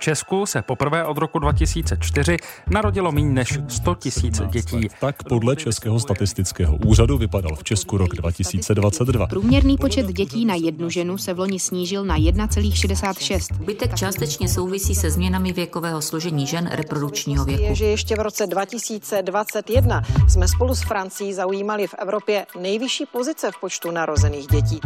V 0.00 0.02
Česku 0.02 0.46
se 0.46 0.62
poprvé 0.62 1.04
od 1.04 1.18
roku 1.18 1.38
2004 1.38 2.36
narodilo 2.70 3.12
méně 3.12 3.28
než 3.28 3.58
100 3.68 3.94
tisíc 3.94 4.40
dětí. 4.40 4.88
Tak 5.00 5.22
podle 5.22 5.56
Českého 5.56 6.00
statistického 6.00 6.76
úřadu 6.76 7.18
vypadal 7.18 7.56
v 7.56 7.64
Česku 7.64 7.96
rok 7.96 8.14
2022. 8.14 9.26
Průměrný 9.26 9.76
počet 9.76 10.06
dětí 10.06 10.44
na 10.44 10.54
jednu 10.54 10.90
ženu 10.90 11.18
se 11.18 11.34
v 11.34 11.38
loni 11.38 11.60
snížil 11.60 12.04
na 12.04 12.16
1,66. 12.16 13.64
Bytek 13.64 13.94
částečně 13.94 14.48
souvisí 14.48 14.94
se 14.94 15.10
změnami 15.10 15.52
věkového 15.52 16.02
složení 16.02 16.46
žen 16.46 16.70
reprodukčního 16.72 17.44
věku. 17.44 17.62
Je, 17.62 17.74
že 17.74 17.84
ještě 17.84 18.16
v 18.16 18.20
roce 18.20 18.46
2021 18.46 20.02
jsme 20.28 20.48
spolu 20.48 20.74
s 20.74 20.82
Francií 20.82 21.34
zaujímali 21.34 21.86
v 21.86 21.94
Evropě 21.98 22.46
nejvyšší 22.60 23.06
pozice 23.06 23.50
v 23.50 23.60
počtu 23.60 23.90
narozených 23.90 24.46
dětí. 24.46 24.80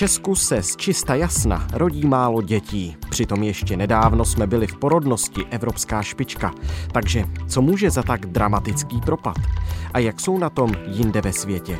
Česku 0.00 0.34
se 0.34 0.62
z 0.62 0.76
čista 0.76 1.14
jasna 1.14 1.66
rodí 1.72 2.06
málo 2.06 2.42
dětí. 2.42 2.96
Přitom 3.10 3.42
ještě 3.42 3.76
nedávno 3.76 4.24
jsme 4.24 4.46
byli 4.46 4.66
v 4.66 4.76
porodnosti 4.76 5.44
evropská 5.50 6.02
špička. 6.02 6.54
Takže 6.92 7.24
co 7.48 7.62
může 7.62 7.90
za 7.90 8.02
tak 8.02 8.26
dramatický 8.26 9.00
propad? 9.00 9.36
A 9.94 9.98
jak 9.98 10.20
jsou 10.20 10.38
na 10.38 10.50
tom 10.50 10.72
jinde 10.86 11.20
ve 11.20 11.32
světě? 11.32 11.78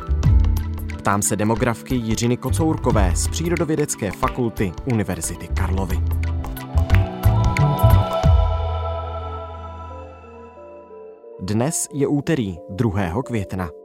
Ptám 0.97 1.21
se 1.21 1.35
demografky 1.35 1.95
Jiřiny 1.95 2.37
Kocourkové 2.37 3.11
z 3.15 3.27
Přírodovědecké 3.27 4.11
fakulty 4.11 4.71
Univerzity 4.85 5.47
Karlovy. 5.47 5.99
Dnes 11.39 11.87
je 11.93 12.07
úterý 12.07 12.57
2. 12.69 13.23
května. 13.23 13.80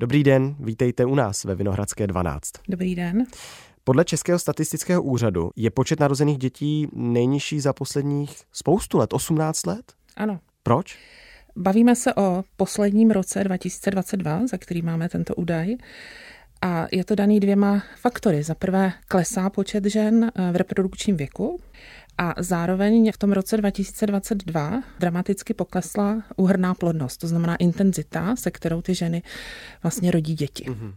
Dobrý 0.00 0.24
den, 0.24 0.56
vítejte 0.60 1.04
u 1.04 1.14
nás 1.14 1.44
ve 1.44 1.54
Vinohradské 1.54 2.06
12. 2.06 2.52
Dobrý 2.68 2.94
den. 2.94 3.26
Podle 3.84 4.04
Českého 4.04 4.38
statistického 4.38 5.02
úřadu 5.02 5.50
je 5.56 5.70
počet 5.70 6.00
narozených 6.00 6.38
dětí 6.38 6.88
nejnižší 6.92 7.60
za 7.60 7.72
posledních 7.72 8.42
spoustu 8.52 8.98
let, 8.98 9.12
18 9.12 9.66
let? 9.66 9.92
Ano. 10.16 10.40
Proč? 10.62 10.98
Bavíme 11.56 11.96
se 11.96 12.14
o 12.14 12.42
posledním 12.56 13.10
roce 13.10 13.44
2022, 13.44 14.46
za 14.46 14.58
který 14.58 14.82
máme 14.82 15.08
tento 15.08 15.34
údaj. 15.34 15.76
A 16.62 16.86
je 16.92 17.04
to 17.04 17.14
daný 17.14 17.40
dvěma 17.40 17.82
faktory. 17.96 18.42
Za 18.42 18.54
prvé 18.54 18.92
klesá 19.08 19.50
počet 19.50 19.84
žen 19.84 20.32
v 20.52 20.56
reprodukčním 20.56 21.16
věku 21.16 21.60
a 22.20 22.34
zároveň 22.38 23.12
v 23.12 23.18
tom 23.18 23.32
roce 23.32 23.56
2022 23.56 24.82
dramaticky 24.98 25.54
poklesla 25.54 26.22
úhrná 26.36 26.74
plodnost, 26.74 27.20
to 27.20 27.28
znamená 27.28 27.56
intenzita, 27.56 28.36
se 28.36 28.50
kterou 28.50 28.82
ty 28.82 28.94
ženy 28.94 29.22
vlastně 29.82 30.10
rodí 30.10 30.34
děti. 30.34 30.64
Mm-hmm. 30.64 30.94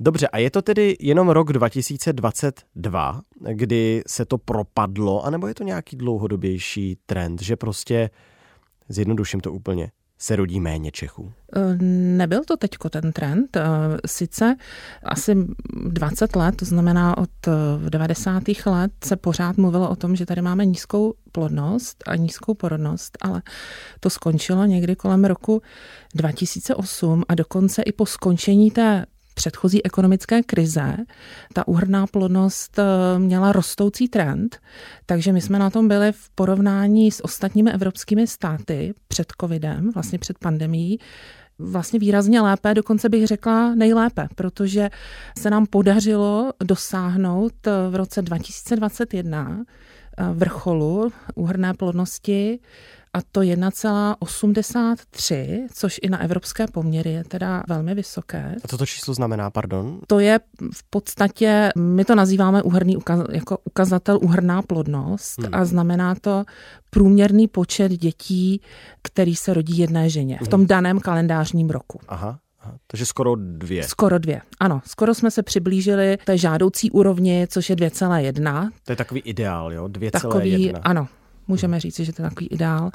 Dobře, 0.00 0.28
a 0.28 0.38
je 0.38 0.50
to 0.50 0.62
tedy 0.62 0.96
jenom 1.00 1.28
rok 1.28 1.52
2022, 1.52 3.20
kdy 3.52 4.02
se 4.06 4.24
to 4.24 4.38
propadlo, 4.38 5.24
anebo 5.24 5.46
je 5.46 5.54
to 5.54 5.64
nějaký 5.64 5.96
dlouhodobější 5.96 6.98
trend, 7.06 7.42
že 7.42 7.56
prostě, 7.56 8.10
zjednoduším 8.88 9.40
to 9.40 9.52
úplně, 9.52 9.90
se 10.18 10.36
rodí 10.36 10.60
méně 10.60 10.90
Čechů? 10.90 11.32
E, 11.56 11.76
nebyl 12.16 12.44
to 12.44 12.56
teďko 12.56 12.90
ten 12.90 13.12
trend. 13.12 13.56
E, 13.56 13.62
sice 14.06 14.56
asi 15.04 15.36
20 15.86 16.36
let, 16.36 16.56
to 16.56 16.64
znamená 16.64 17.18
od 17.18 17.30
90. 17.88 18.42
let, 18.66 18.92
se 19.04 19.16
pořád 19.16 19.56
mluvilo 19.56 19.90
o 19.90 19.96
tom, 19.96 20.16
že 20.16 20.26
tady 20.26 20.42
máme 20.42 20.64
nízkou 20.64 21.14
plodnost 21.32 22.04
a 22.06 22.16
nízkou 22.16 22.54
porodnost, 22.54 23.18
ale 23.20 23.42
to 24.00 24.10
skončilo 24.10 24.64
někdy 24.64 24.96
kolem 24.96 25.24
roku 25.24 25.62
2008 26.14 27.22
a 27.28 27.34
dokonce 27.34 27.82
i 27.82 27.92
po 27.92 28.06
skončení 28.06 28.70
té 28.70 29.06
předchozí 29.38 29.84
ekonomické 29.84 30.42
krize 30.42 30.96
ta 31.54 31.68
úhrná 31.68 32.06
plodnost 32.06 32.78
eh, 32.78 33.18
měla 33.18 33.52
rostoucí 33.52 34.08
trend, 34.08 34.58
takže 35.06 35.32
my 35.32 35.40
jsme 35.40 35.58
na 35.58 35.70
tom 35.70 35.88
byli 35.88 36.12
v 36.12 36.30
porovnání 36.34 37.10
s 37.10 37.24
ostatními 37.24 37.72
evropskými 37.72 38.26
státy 38.26 38.94
před 39.08 39.32
covidem, 39.40 39.90
vlastně 39.94 40.18
před 40.18 40.38
pandemí, 40.38 40.98
vlastně 41.58 41.98
výrazně 41.98 42.40
lépe, 42.40 42.74
dokonce 42.74 43.08
bych 43.08 43.26
řekla 43.26 43.74
nejlépe, 43.74 44.28
protože 44.34 44.90
se 45.38 45.50
nám 45.50 45.66
podařilo 45.66 46.52
dosáhnout 46.64 47.66
eh, 47.66 47.70
v 47.90 47.94
roce 47.94 48.22
2021 48.22 49.64
eh, 50.18 50.24
vrcholu 50.34 51.12
úhrné 51.34 51.74
plodnosti 51.74 52.58
a 53.18 53.20
to 53.32 53.40
1,83, 53.40 55.66
což 55.72 56.00
i 56.02 56.08
na 56.08 56.22
evropské 56.22 56.66
poměry 56.66 57.10
je 57.10 57.24
teda 57.24 57.62
velmi 57.68 57.94
vysoké. 57.94 58.54
A 58.64 58.68
co 58.68 58.78
to 58.78 58.86
číslo 58.86 59.14
znamená, 59.14 59.50
pardon? 59.50 60.00
To 60.06 60.20
je 60.20 60.40
v 60.72 60.82
podstatě, 60.90 61.68
my 61.78 62.04
to 62.04 62.14
nazýváme 62.14 62.62
uhrný, 62.62 62.96
jako 63.32 63.58
ukazatel 63.64 64.18
uhrná 64.22 64.62
plodnost 64.62 65.38
hmm. 65.38 65.54
a 65.54 65.64
znamená 65.64 66.14
to 66.14 66.44
průměrný 66.90 67.48
počet 67.48 67.92
dětí, 67.92 68.60
který 69.02 69.36
se 69.36 69.54
rodí 69.54 69.78
jedné 69.78 70.10
ženě 70.10 70.38
v 70.44 70.48
tom 70.48 70.60
hmm. 70.60 70.66
daném 70.66 71.00
kalendářním 71.00 71.70
roku. 71.70 72.00
Aha. 72.08 72.38
Takže 72.86 73.06
skoro 73.06 73.36
dvě. 73.36 73.82
Skoro 73.82 74.18
dvě, 74.18 74.40
ano. 74.60 74.80
Skoro 74.86 75.14
jsme 75.14 75.30
se 75.30 75.42
přiblížili 75.42 76.18
té 76.24 76.38
žádoucí 76.38 76.90
úrovni, 76.90 77.46
což 77.50 77.70
je 77.70 77.76
2,1. 77.76 78.70
To 78.84 78.92
je 78.92 78.96
takový 78.96 79.20
ideál, 79.20 79.72
jo? 79.72 79.84
2,1. 79.84 80.10
Takový, 80.10 80.72
ano, 80.72 81.08
Můžeme 81.48 81.80
říct, 81.80 81.96
že 81.96 82.12
to 82.12 82.22
je 82.22 82.28
takový 82.28 82.46
ideál, 82.46 82.90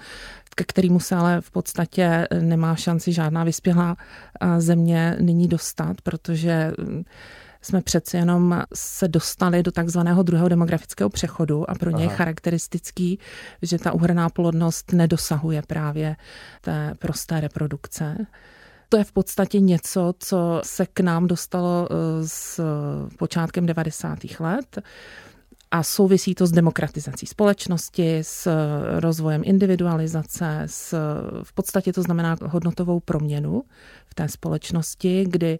ke 0.55 0.63
kterému 0.63 0.99
se 0.99 1.15
ale 1.15 1.41
v 1.41 1.51
podstatě 1.51 2.27
nemá 2.41 2.75
šanci 2.75 3.13
žádná 3.13 3.43
vyspělá 3.43 3.97
země 4.57 5.17
nyní 5.19 5.47
dostat, 5.47 6.01
protože 6.01 6.71
mm, 6.77 7.03
jsme 7.61 7.81
přeci 7.81 8.17
jenom 8.17 8.61
se 8.73 9.07
dostali 9.07 9.63
do 9.63 9.71
takzvaného 9.71 10.23
druhého 10.23 10.49
demografického 10.49 11.09
přechodu 11.09 11.69
a 11.69 11.75
pro 11.75 11.89
ně 11.91 12.03
je 12.03 12.09
charakteristický, 12.09 13.19
že 13.61 13.79
ta 13.79 13.91
uhrná 13.91 14.29
plodnost 14.29 14.93
nedosahuje 14.93 15.61
právě 15.67 16.15
té 16.61 16.93
prosté 16.99 17.41
reprodukce. 17.41 18.17
To 18.89 18.97
je 18.97 19.03
v 19.03 19.11
podstatě 19.11 19.59
něco, 19.59 20.13
co 20.19 20.61
se 20.63 20.85
k 20.85 20.99
nám 20.99 21.27
dostalo 21.27 21.87
e, 21.91 22.27
s 22.27 22.61
počátkem 23.17 23.65
90. 23.65 24.19
let 24.39 24.79
a 25.73 25.83
souvisí 25.83 26.35
to 26.35 26.47
s 26.47 26.51
demokratizací 26.51 27.25
společnosti, 27.25 28.19
s 28.21 28.47
rozvojem 28.99 29.41
individualizace, 29.45 30.61
s, 30.65 30.97
v 31.43 31.53
podstatě 31.53 31.93
to 31.93 32.01
znamená 32.01 32.37
hodnotovou 32.45 32.99
proměnu 32.99 33.63
v 34.05 34.15
té 34.15 34.27
společnosti, 34.27 35.25
kdy 35.27 35.59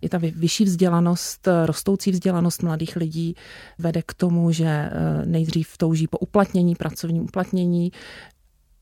i 0.00 0.08
ta 0.08 0.18
vyšší 0.18 0.64
vzdělanost, 0.64 1.48
rostoucí 1.66 2.10
vzdělanost 2.10 2.62
mladých 2.62 2.96
lidí 2.96 3.34
vede 3.78 4.02
k 4.02 4.14
tomu, 4.14 4.52
že 4.52 4.66
eh, 4.66 4.90
nejdřív 5.26 5.76
touží 5.76 6.06
po 6.06 6.18
uplatnění, 6.18 6.74
pracovním 6.74 7.22
uplatnění, 7.22 7.92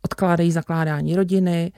odkládají 0.03 0.53
zakládání 0.53 1.17
rodiny, 1.17 1.73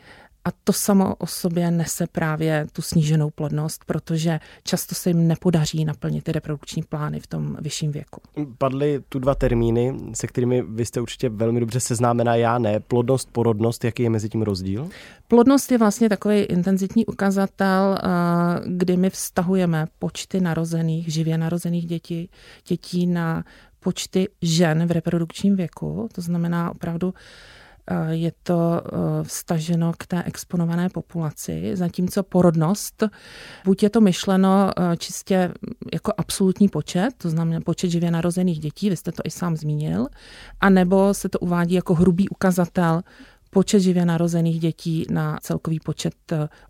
a 0.45 0.49
to 0.65 0.73
samo 0.73 1.15
o 1.15 1.27
sobě 1.27 1.71
nese 1.71 2.07
právě 2.07 2.67
tu 2.73 2.83
sníženou 2.83 3.31
plodnost, 3.31 3.85
protože 3.85 4.41
často 4.65 4.95
se 4.95 5.11
jim 5.11 5.29
nepodaří 5.29 5.85
naplnit 5.85 6.25
ty 6.25 6.33
reprodukční 6.33 6.83
plány 6.83 7.21
v 7.21 7.27
tom 7.27 7.57
vyšším 7.61 7.93
věku. 7.93 8.21
Padly 8.59 9.01
tu 9.09 9.19
dva 9.19 9.35
termíny, 9.35 9.95
se 10.15 10.27
kterými 10.27 10.63
vy 10.63 10.87
jste 10.87 11.01
určitě 11.01 11.29
velmi 11.29 11.61
dobře 11.61 11.81
seznámená, 11.81 12.37
já 12.37 12.59
ne. 12.59 12.81
Plodnost, 12.81 13.29
porodnost, 13.33 13.85
jaký 13.85 14.03
je 14.03 14.11
mezi 14.11 14.29
tím 14.29 14.43
rozdíl? 14.43 14.89
Plodnost 15.29 15.73
je 15.73 15.79
vlastně 15.79 16.09
takový 16.09 16.39
intenzitní 16.39 17.07
ukazatel, 17.07 17.99
eh, 17.99 18.09
kdy 18.67 18.97
my 18.97 19.11
vztahujeme 19.11 19.87
počty 19.99 20.41
narozených, 20.41 21.13
živě 21.13 21.39
narozených 21.39 21.87
dětí, 21.87 22.31
dětí 22.69 23.07
na 23.07 23.45
počty 23.81 24.29
žen 24.43 24.87
v 24.87 24.91
reprodukčním 24.91 25.57
věku. 25.57 26.09
To 26.13 26.21
znamená 26.21 26.71
opravdu 26.71 27.15
je 28.11 28.33
to 28.43 28.83
eh, 28.85 29.25
vstaženo 29.25 29.93
k 29.99 30.07
té 30.07 30.23
exponované 30.23 30.89
populaci, 30.89 31.77
zatímco 31.77 32.23
porodnost, 32.23 33.03
buď 33.65 33.83
je 33.83 33.91
to 33.91 34.01
myšleno 34.01 34.71
eh, 34.77 34.97
čistě 34.97 35.53
jako 35.93 36.13
absolutní 36.17 36.69
počet, 36.69 37.11
to 37.19 37.31
znamená 37.31 37.61
počet 37.61 37.91
živě 37.91 38.11
narozených 38.11 38.59
dětí, 38.59 38.91
vy 38.91 38.97
jste 38.97 39.13
to 39.13 39.23
i 39.25 39.31
sám 39.31 39.57
zmínil, 39.57 40.07
anebo 40.61 41.15
se 41.15 41.29
to 41.29 41.39
uvádí 41.39 41.75
jako 41.75 41.95
hrubý 41.95 42.29
ukazatel 42.29 43.03
počet 43.51 43.81
živě 43.81 44.07
narozených 44.07 44.61
dětí 44.61 45.07
na 45.11 45.39
celkový 45.43 45.81
počet 45.81 46.15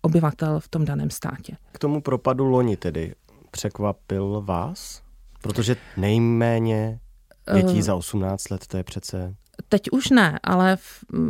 obyvatel 0.03 0.61
v 0.61 0.69
tom 0.69 0.85
daném 0.85 1.11
státě. 1.11 1.57
K 1.73 1.79
tomu 1.79 2.01
propadu 2.01 2.45
loni 2.45 2.77
tedy 2.77 3.15
překvapil 3.51 4.43
vás? 4.47 5.03
Protože 5.43 5.77
nejméně 5.97 7.01
dětí 7.55 7.83
za 7.83 7.95
18 7.95 8.51
let, 8.51 8.67
to 8.67 8.77
je 8.77 8.85
přece 8.85 9.35
Teď 9.69 9.83
už 9.93 10.11
ne, 10.11 10.39
ale 10.43 10.77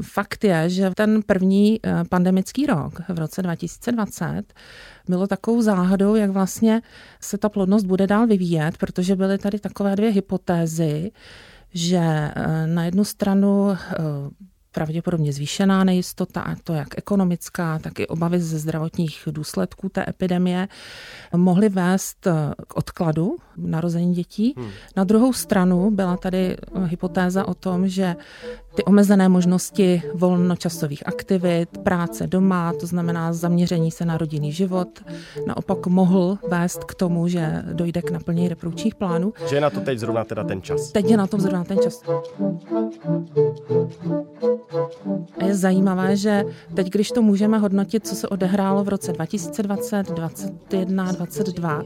fakt 0.03 0.45
je, 0.45 0.71
že 0.71 0.91
ten 0.97 1.23
první 1.23 1.81
eh, 1.83 2.05
pandemický 2.09 2.67
rok 2.67 3.01
v 3.09 3.19
roce 3.19 3.43
2020 3.43 4.43
bylo 5.09 5.27
takovou 5.27 5.63
záhadou, 5.63 6.15
jak 6.15 6.31
vlastně 6.31 6.83
se 7.21 7.39
ta 7.39 7.49
plodnost 7.49 7.87
bude 7.87 8.07
dál 8.07 8.27
vyvíjet, 8.27 8.79
protože 8.79 9.17
byly 9.17 9.39
tady 9.39 9.59
takové 9.59 9.97
dvě 9.97 10.11
hypotézy, 10.11 11.11
že 11.75 12.01
eh, 12.01 12.67
na 12.67 12.85
jednu 12.85 13.05
stranu 13.05 13.71
eh, 13.71 13.77
pravděpodobně 14.75 15.33
zvýšená 15.33 15.85
nejistota, 15.85 16.41
a 16.41 16.55
to 16.65 16.73
jak 16.73 16.89
ekonomická, 16.99 17.79
tak 17.79 18.01
i 18.01 18.07
obavy 18.07 18.41
ze 18.41 18.59
zdravotních 18.59 19.29
důsledků 19.31 19.89
té 19.89 20.05
epidemie, 20.09 20.69
mohly 21.37 21.69
vést 21.69 22.29
k 22.69 22.77
odkladu 22.77 23.37
narození 23.57 24.15
dětí. 24.15 24.55
Hmm. 24.57 24.71
Na 24.97 25.05
druhou 25.05 25.33
stranu 25.33 25.91
byla 25.91 26.17
tady 26.17 26.57
hypotéza 26.85 27.49
o 27.49 27.55
tom, 27.55 27.89
že 27.89 28.17
ty 28.75 28.85
omezené 28.85 29.29
možnosti 29.29 30.03
volnočasových 30.15 31.07
aktivit, 31.07 31.79
práce 31.79 32.27
doma, 32.27 32.73
to 32.81 32.87
znamená 32.87 33.33
zaměření 33.33 33.91
se 33.91 34.05
na 34.05 34.19
rodinný 34.19 34.53
život, 34.53 34.89
naopak 35.47 35.87
mohl 35.87 36.39
vést 36.49 36.85
k 36.85 36.95
tomu, 36.95 37.29
že 37.29 37.63
dojde 37.73 38.03
k 38.03 38.11
naplnění 38.11 38.49
reprodukčních 38.49 38.95
plánů. 38.95 39.33
Že 39.49 39.57
je 39.57 39.61
na 39.61 39.71
to 39.71 39.81
teď 39.81 39.99
zrovna 39.99 40.25
teda 40.25 40.45
ten 40.45 40.63
čas. 40.63 40.93
Teď 40.93 41.11
je 41.11 41.17
na 41.17 41.27
tom 41.27 41.41
zrovna 41.41 41.65
ten 41.65 41.79
čas. 41.79 42.03
A 45.39 45.45
je 45.45 45.55
zajímavé, 45.55 46.17
že 46.17 46.45
teď, 46.75 46.91
když 46.91 47.11
to 47.11 47.23
můžeme 47.23 47.59
hodnotit, 47.59 48.07
co 48.07 48.15
se 48.15 48.29
odehrálo 48.29 48.85
v 48.85 48.89
roce 48.89 49.13
2020, 49.13 50.11
2021, 50.11 51.13
2022, 51.13 51.83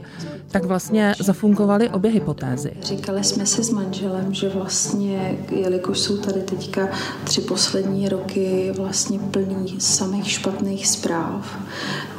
tak 0.51 0.65
vlastně 0.65 1.13
zafungovaly 1.19 1.89
obě 1.89 2.11
hypotézy. 2.11 2.71
Říkali 2.81 3.23
jsme 3.23 3.45
si 3.45 3.63
s 3.63 3.69
manželem, 3.69 4.33
že 4.33 4.49
vlastně, 4.49 5.37
jelikož 5.51 5.99
jsou 5.99 6.17
tady 6.17 6.41
teďka 6.41 6.89
tři 7.23 7.41
poslední 7.41 8.09
roky 8.09 8.73
vlastně 8.77 9.19
plný 9.19 9.75
samých 9.79 10.31
špatných 10.31 10.87
zpráv, 10.87 11.59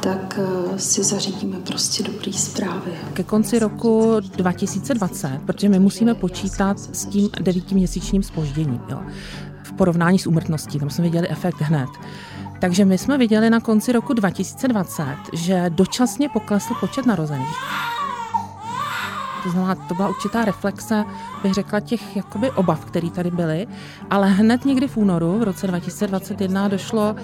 tak 0.01 0.39
eh, 0.41 0.79
si 0.79 1.03
zařídíme 1.03 1.57
prostě 1.59 2.03
dobrý 2.03 2.33
zprávy. 2.33 2.91
Ke 3.13 3.23
konci 3.23 3.59
roku 3.59 4.19
2020, 4.19 5.39
protože 5.45 5.69
my 5.69 5.79
musíme 5.79 6.15
počítat 6.15 6.79
s 6.79 7.05
tím 7.05 7.29
devítiměsíčním 7.41 8.23
spožděním. 8.23 8.81
Jo 8.89 8.99
v 9.71 9.77
porovnání 9.77 10.19
s 10.19 10.27
úmrtností. 10.27 10.79
Tam 10.79 10.89
jsme 10.89 11.03
viděli 11.03 11.29
efekt 11.29 11.61
hned. 11.61 11.89
Takže 12.59 12.85
my 12.85 12.97
jsme 12.97 13.17
viděli 13.17 13.49
na 13.49 13.59
konci 13.59 13.91
roku 13.91 14.13
2020, 14.13 15.05
že 15.33 15.65
dočasně 15.69 16.29
poklesl 16.29 16.73
počet 16.79 17.05
narozených. 17.05 17.57
To 19.43 19.49
znamená, 19.49 19.75
to 19.75 19.93
byla 19.95 20.09
určitá 20.09 20.45
reflexe, 20.45 21.05
bych 21.43 21.53
řekla, 21.53 21.79
těch 21.79 22.15
jakoby 22.15 22.51
obav, 22.51 22.85
které 22.85 23.09
tady 23.09 23.31
byly, 23.31 23.67
ale 24.09 24.27
hned 24.29 24.65
někdy 24.65 24.87
v 24.87 24.97
únoru 24.97 25.39
v 25.39 25.43
roce 25.43 25.67
2021 25.67 26.67
došlo 26.67 27.15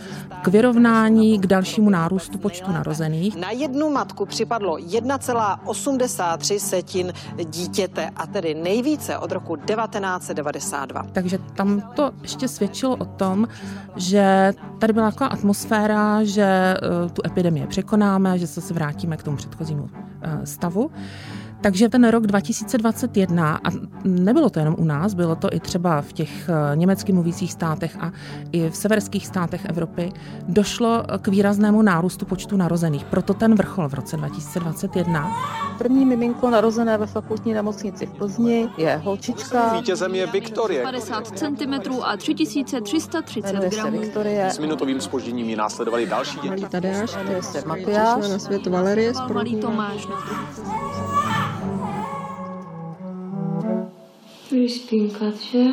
k 0.42 0.48
vyrovnání, 0.48 1.40
k 1.40 1.48
dalšímu 1.48 1.90
nárůstu 1.90 2.38
počtu 2.38 2.72
narozených. 2.72 3.36
Na 3.36 3.52
jednu 3.52 3.90
matku 3.90 4.26
připadlo 4.26 4.78
1,83 4.78 6.60
setin 6.60 7.14
dítěte 7.44 8.10
a 8.16 8.28
tedy 8.28 8.54
nejvíce 8.56 9.18
od 9.18 9.32
roku 9.32 9.56
1992. 9.56 11.04
Takže 11.14 11.38
tam 11.56 11.82
to 11.96 12.12
ještě 12.22 12.48
svědčilo 12.48 12.96
o 12.96 13.06
tom, 13.06 13.48
že 13.96 14.54
tady 14.80 14.94
byla 14.94 15.12
taková 15.12 15.30
atmosféra, 15.30 16.24
že 16.24 16.44
eh, 16.44 17.10
tu 17.14 17.22
epidemii 17.26 17.68
překonáme, 17.68 18.40
že 18.40 18.48
se 18.48 18.74
vrátíme 18.74 19.18
k 19.18 19.24
tomu 19.24 19.38
předchozímu 19.38 19.90
eh, 20.22 20.46
stavu. 20.46 20.92
Takže 21.62 21.90
ten 21.90 22.08
rok 22.08 22.28
2021, 22.28 23.56
a 23.64 23.70
nebylo 24.04 24.50
to 24.50 24.60
jenom 24.60 24.76
u 24.78 24.84
nás, 24.84 25.14
bylo 25.14 25.36
to 25.36 25.54
i 25.54 25.60
třeba 25.60 26.02
v 26.02 26.14
těch 26.14 26.50
eh, 26.50 26.76
německy 26.76 27.14
mluvících 27.14 27.54
státech 27.54 27.98
a 28.00 28.12
i 28.52 28.70
v 28.70 28.76
severských 28.76 29.28
státech 29.28 29.66
Evropy, 29.66 30.12
došlo 30.48 31.04
k 31.22 31.28
výraznému 31.28 31.82
nárůstu 31.82 32.26
počtu 32.26 32.58
narozených. 32.58 33.06
Proto 33.06 33.34
ten 33.34 33.56
vrchol 33.56 33.90
v 33.90 33.94
roce 33.94 34.18
2021. 34.18 35.32
První 35.78 36.06
miminko 36.06 36.50
narozené 36.50 36.98
ve 36.98 37.06
fakultní 37.06 37.54
nemocnici 37.54 38.06
v 38.06 38.14
Plzni 38.14 38.70
je 38.78 39.02
holčička. 39.04 39.74
Vítězem 39.74 40.16
je 40.16 40.28
Viktorie. 40.28 40.84
50 40.84 41.28
cm 41.28 41.74
a 42.04 42.18
3330 42.18 43.56
gramů. 43.56 44.00
Viktorie. 44.00 44.50
S 44.50 44.60
minutovým 44.60 45.02
spožděním 45.02 45.50
ji 45.50 45.56
následovali 45.56 46.06
další 46.06 46.36
děti. 46.36 46.48
Malý 46.50 46.66
Tadeáš, 46.66 47.12
Matyáš. 47.66 48.30
na 48.30 48.40
svět 48.40 48.68
Valerie. 48.68 49.14
Malý 49.34 49.56
Tomáš. 49.56 50.08
Že? 55.52 55.64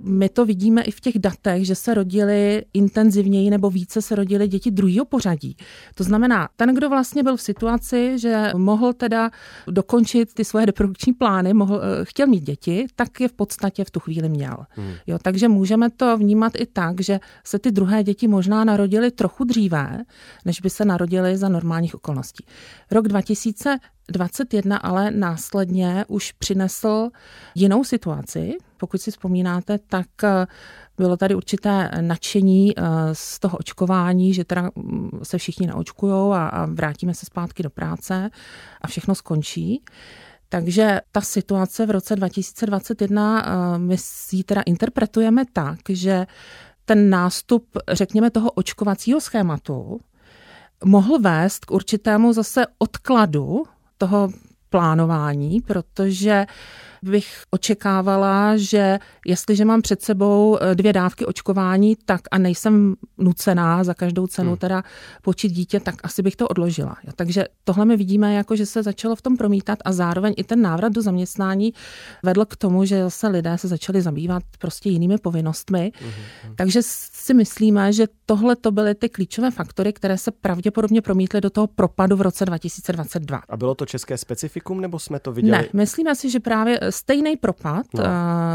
My 0.00 0.28
to 0.28 0.46
vidíme 0.46 0.82
i 0.82 0.90
v 0.90 1.00
těch 1.00 1.18
datech, 1.18 1.66
že 1.66 1.74
se 1.74 1.94
rodili 1.94 2.64
intenzivněji 2.74 3.50
nebo 3.50 3.70
více 3.70 4.02
se 4.02 4.14
rodili 4.14 4.48
děti 4.48 4.70
druhého 4.70 5.04
pořadí. 5.04 5.56
To 5.94 6.04
znamená, 6.04 6.48
ten, 6.56 6.74
kdo 6.74 6.88
vlastně 6.88 7.22
byl 7.22 7.36
v 7.36 7.42
situaci, 7.42 8.18
že 8.18 8.50
mohl 8.56 8.92
teda 8.92 9.30
dokončit 9.66 10.34
ty 10.34 10.44
svoje 10.44 10.66
reprodukční 10.66 11.12
plány, 11.12 11.54
mohl, 11.54 11.80
eh, 11.82 12.04
chtěl 12.04 12.26
mít 12.26 12.42
děti, 12.42 12.86
tak 12.96 13.20
je 13.20 13.28
v 13.28 13.32
podstatě 13.32 13.84
v 13.84 13.90
tu 13.90 14.00
chvíli 14.00 14.28
měl. 14.28 14.56
Hmm. 14.68 14.92
Jo, 15.06 15.18
takže 15.22 15.48
můžeme 15.48 15.90
to 15.90 16.16
vnímat 16.16 16.52
i 16.58 16.66
tak, 16.66 17.00
že 17.00 17.20
se 17.44 17.58
ty 17.58 17.70
druhé 17.70 18.04
děti 18.04 18.28
možná 18.28 18.64
narodily 18.64 19.10
trochu 19.10 19.44
dříve, 19.44 20.04
než 20.44 20.60
by 20.60 20.70
se 20.70 20.84
narodily 20.84 21.36
za 21.36 21.48
normálních 21.48 21.94
okolností. 21.94 22.44
Rok 22.90 23.08
2000 23.08 23.78
21 24.08 24.76
ale 24.76 25.10
následně 25.10 26.04
už 26.08 26.32
přinesl 26.32 27.10
jinou 27.54 27.84
situaci. 27.84 28.56
Pokud 28.76 29.00
si 29.00 29.10
vzpomínáte, 29.10 29.78
tak 29.78 30.06
eh, 30.24 30.46
bylo 30.96 31.16
tady 31.16 31.34
určité 31.34 31.90
nadšení 32.00 32.78
eh, 32.78 32.82
z 33.12 33.38
toho 33.38 33.58
očkování, 33.58 34.34
že 34.34 34.44
teda 34.44 34.70
mm, 34.74 35.10
se 35.22 35.38
všichni 35.38 35.66
naočkujou 35.66 36.32
a, 36.32 36.48
a 36.48 36.66
vrátíme 36.66 37.14
se 37.14 37.26
zpátky 37.26 37.62
do 37.62 37.70
práce 37.70 38.30
a 38.80 38.86
všechno 38.86 39.14
skončí. 39.14 39.82
Takže 40.48 41.00
ta 41.12 41.20
situace 41.20 41.86
v 41.86 41.90
roce 41.90 42.16
2021, 42.16 43.42
eh, 43.46 43.78
my 43.78 43.96
si 43.98 44.36
ji 44.36 44.44
teda 44.44 44.62
interpretujeme 44.66 45.44
tak, 45.52 45.78
že 45.88 46.26
ten 46.84 47.10
nástup, 47.10 47.66
řekněme, 47.88 48.30
toho 48.30 48.50
očkovacího 48.50 49.20
schématu 49.20 50.00
mohl 50.84 51.18
vést 51.18 51.64
k 51.64 51.70
určitému 51.70 52.32
zase 52.32 52.66
odkladu 52.78 53.64
toho 53.98 54.28
plánování, 54.70 55.60
protože 55.60 56.46
bych 57.06 57.42
očekávala, 57.50 58.56
že 58.56 58.98
jestliže 59.26 59.64
mám 59.64 59.82
před 59.82 60.02
sebou 60.02 60.58
eh, 60.60 60.74
dvě 60.74 60.92
dávky 60.92 61.26
očkování, 61.26 61.96
tak 62.04 62.20
a 62.30 62.38
nejsem 62.38 62.94
nucená 63.18 63.84
za 63.84 63.94
každou 63.94 64.26
cenu 64.26 64.50
hmm. 64.50 64.58
teda 64.58 64.84
počít 65.22 65.52
dítě, 65.52 65.80
tak 65.80 65.94
asi 66.02 66.22
bych 66.22 66.36
to 66.36 66.48
odložila. 66.48 66.96
Takže 67.16 67.44
tohle 67.64 67.84
my 67.84 67.96
vidíme, 67.96 68.34
jako 68.34 68.56
že 68.56 68.66
se 68.66 68.82
začalo 68.82 69.16
v 69.16 69.22
tom 69.22 69.36
promítat 69.36 69.78
a 69.84 69.92
zároveň 69.92 70.34
i 70.36 70.44
ten 70.44 70.62
návrat 70.62 70.92
do 70.92 71.02
zaměstnání 71.02 71.72
vedl 72.22 72.44
k 72.44 72.56
tomu, 72.56 72.84
že 72.84 73.02
zase 73.02 73.28
lidé 73.28 73.58
se 73.58 73.68
začali 73.68 74.02
zabývat 74.02 74.42
prostě 74.58 74.88
jinými 74.88 75.18
povinnostmi. 75.18 75.92
Hmm. 76.00 76.54
Takže 76.56 76.80
si 76.82 77.34
myslíme, 77.34 77.92
že 77.92 78.06
tohle 78.26 78.56
to 78.56 78.70
byly 78.70 78.94
ty 78.94 79.08
klíčové 79.08 79.50
faktory, 79.50 79.92
které 79.92 80.18
se 80.18 80.30
pravděpodobně 80.30 81.02
promítly 81.02 81.40
do 81.40 81.50
toho 81.50 81.66
propadu 81.66 82.16
v 82.16 82.20
roce 82.20 82.44
2022. 82.44 83.42
A 83.48 83.56
bylo 83.56 83.74
to 83.74 83.86
české 83.86 84.18
specifikum, 84.18 84.80
nebo 84.80 84.98
jsme 84.98 85.20
to 85.20 85.32
viděli? 85.32 85.58
Ne, 85.58 85.68
myslíme 85.72 86.14
si, 86.14 86.30
že 86.30 86.40
právě 86.40 86.80
stejný 86.96 87.36
propad 87.36 87.86
no. 87.94 88.04
Eh, 88.04 88.08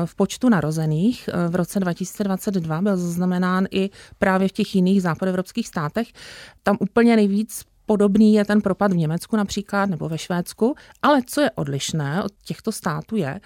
v 0.05 0.15
počtu 0.15 0.49
narozených 0.49 1.29
eh, 1.29 1.47
v 1.47 1.55
roce 1.55 1.79
2022 1.79 2.81
byl 2.81 2.97
zaznamenán 2.97 3.65
i 3.71 3.89
právě 4.19 4.47
v 4.47 4.51
těch 4.51 4.75
jiných 4.75 5.01
západoevropských 5.01 5.67
státech. 5.67 6.07
Tam 6.63 6.77
úplně 6.79 7.15
nejvíc 7.15 7.63
Podobný 7.85 8.33
je 8.33 8.45
ten 8.45 8.61
propad 8.61 8.93
v 8.93 8.95
Německu 8.95 9.35
například 9.35 9.89
nebo 9.89 10.09
ve 10.09 10.17
Švédsku, 10.17 10.75
ale 11.01 11.21
co 11.25 11.41
je 11.41 11.51
odlišné 11.51 12.23
od 12.23 12.31
těchto 12.45 12.71
států 12.71 13.15
je, 13.15 13.39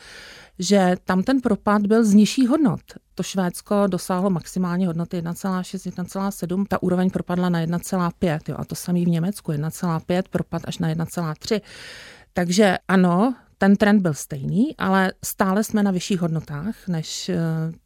že 0.60 0.96
tam 1.04 1.24
ten 1.24 1.42
propad 1.42 1.88
byl 1.88 2.04
z 2.04 2.14
nižších 2.14 2.50
hodnot. 2.50 2.82
To 3.16 3.24
Švédsko 3.24 3.88
dosáhlo 3.88 4.30
maximálně 4.30 4.88
hodnoty 4.88 5.22
1,6, 5.22 5.92
1,7, 5.92 6.66
ta 6.68 6.84
úroveň 6.84 7.10
propadla 7.10 7.50
na 7.50 7.60
1,5, 7.66 8.40
jo, 8.48 8.56
a 8.60 8.66
to 8.66 8.75
samý 8.75 9.06
v 9.06 9.10
Německu 9.10 9.52
1,5, 9.52 10.24
propad 10.30 10.62
až 10.66 10.78
na 10.78 10.90
1,3. 10.90 11.62
Takže 12.34 12.78
ano, 12.88 13.36
ten 13.58 13.76
trend 13.76 14.02
byl 14.02 14.14
stejný, 14.14 14.78
ale 14.78 15.14
stále 15.26 15.64
jsme 15.64 15.84
na 15.84 15.92
vyšších 15.92 16.22
hodnotách 16.22 16.88
než 16.88 17.30
uh, 17.30 17.36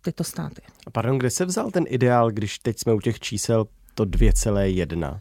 tyto 0.02 0.24
státy. 0.24 0.62
A 0.88 0.90
pardon, 0.90 1.18
kde 1.18 1.30
se 1.30 1.46
vzal 1.46 1.72
ten 1.72 1.84
ideál, 1.88 2.32
když 2.32 2.60
teď 2.60 2.80
jsme 2.80 2.94
u 2.94 3.00
těch 3.00 3.20
čísel 3.20 3.66
to 3.96 4.06
2,1? 4.06 5.20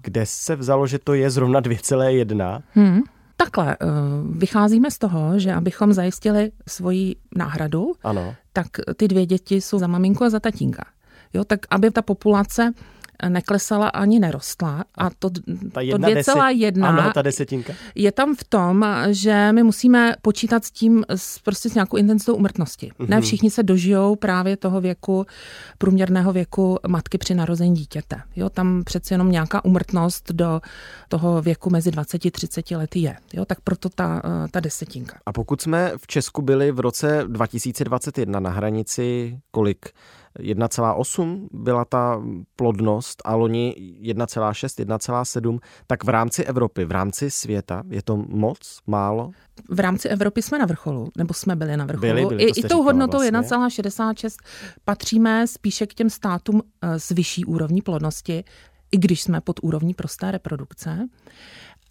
Kde 0.00 0.26
se 0.26 0.56
vzalo, 0.56 0.86
že 0.86 0.98
to 0.98 1.14
je 1.14 1.30
zrovna 1.30 1.60
2,1? 1.60 2.62
Hmm. 2.74 3.00
Takhle, 3.36 3.76
eh, 3.80 3.86
vycházíme 4.30 4.90
z 4.90 4.98
toho, 4.98 5.38
že 5.38 5.52
abychom 5.52 5.92
zajistili 5.92 6.50
svoji 6.68 7.16
náhradu, 7.36 7.92
ano. 8.04 8.34
tak 8.52 8.66
ty 8.96 9.08
dvě 9.08 9.26
děti 9.26 9.60
jsou 9.60 9.78
za 9.78 9.86
maminku 9.86 10.24
a 10.24 10.30
za 10.30 10.40
tatínka. 10.40 10.84
Jo, 11.32 11.44
tak 11.44 11.60
aby 11.70 11.90
ta 11.90 12.02
populace 12.02 12.72
neklesala 13.28 13.88
ani 13.88 14.20
nerostla. 14.20 14.84
A 14.94 15.10
to, 15.10 15.30
ta 15.72 15.80
to 15.80 15.98
2,1 15.98 16.84
ano, 16.84 17.10
ta 17.14 17.22
desetinka. 17.22 17.72
je 17.94 18.12
tam 18.12 18.36
v 18.36 18.44
tom, 18.44 18.86
že 19.10 19.52
my 19.52 19.62
musíme 19.62 20.14
počítat 20.22 20.64
s 20.64 20.70
tím, 20.70 21.04
s, 21.08 21.38
prostě 21.38 21.70
s 21.70 21.74
nějakou 21.74 21.96
intenzitou 21.96 22.34
umrtnosti. 22.34 22.90
Mm-hmm. 22.98 23.08
Ne 23.08 23.20
všichni 23.20 23.50
se 23.50 23.62
dožijou 23.62 24.16
právě 24.16 24.56
toho 24.56 24.80
věku, 24.80 25.26
průměrného 25.78 26.32
věku 26.32 26.78
matky 26.88 27.18
při 27.18 27.34
narození 27.34 27.74
dítěte. 27.74 28.22
Jo, 28.36 28.50
tam 28.50 28.82
přece 28.84 29.14
jenom 29.14 29.30
nějaká 29.30 29.64
umrtnost 29.64 30.32
do 30.32 30.60
toho 31.08 31.42
věku 31.42 31.70
mezi 31.70 31.90
20 31.90 32.26
a 32.26 32.30
30 32.30 32.70
lety 32.70 32.98
je. 32.98 33.16
Jo, 33.32 33.44
tak 33.44 33.60
proto 33.60 33.88
ta, 33.88 34.22
eh, 34.24 34.48
ta 34.50 34.60
desetinka. 34.60 35.18
A 35.26 35.32
pokud 35.32 35.62
jsme 35.62 35.92
v 35.96 36.06
Česku 36.06 36.42
byli 36.42 36.72
v 36.72 36.80
roce 36.80 37.24
2021 37.26 38.40
na 38.40 38.50
hranici 38.50 39.38
kolik 39.50 39.88
1,8 40.38 41.48
byla 41.52 41.84
ta 41.84 42.22
plodnost 42.56 43.22
a 43.24 43.34
loni 43.34 43.74
1,6, 44.02 44.84
1,7, 44.84 45.58
tak 45.86 46.04
v 46.04 46.08
rámci 46.08 46.44
Evropy, 46.44 46.84
v 46.84 46.90
rámci 46.90 47.30
světa 47.30 47.82
je 47.90 48.02
to 48.02 48.16
moc, 48.16 48.78
málo? 48.86 49.30
v 49.68 49.80
rámci 49.80 50.08
Evropy 50.08 50.42
jsme 50.42 50.58
na 50.58 50.66
vrcholu, 50.66 51.08
nebo 51.16 51.34
jsme 51.34 51.56
byli 51.56 51.76
na 51.76 51.84
vrcholu. 51.84 52.00
Byli, 52.00 52.26
byli, 52.26 52.44
I, 52.44 52.60
I 52.60 52.62
tou 52.62 52.82
hodnotou 52.82 53.18
vlastně. 53.18 53.30
1,66 53.30 54.36
patříme 54.84 55.46
spíše 55.46 55.86
k 55.86 55.94
těm 55.94 56.10
státům 56.10 56.62
eh, 56.82 56.98
s 56.98 57.10
vyšší 57.10 57.44
úrovní 57.44 57.82
plodnosti, 57.82 58.44
i 58.92 58.98
když 58.98 59.22
jsme 59.22 59.40
pod 59.40 59.60
úrovní 59.62 59.94
prosté 59.94 60.30
reprodukce. 60.30 61.08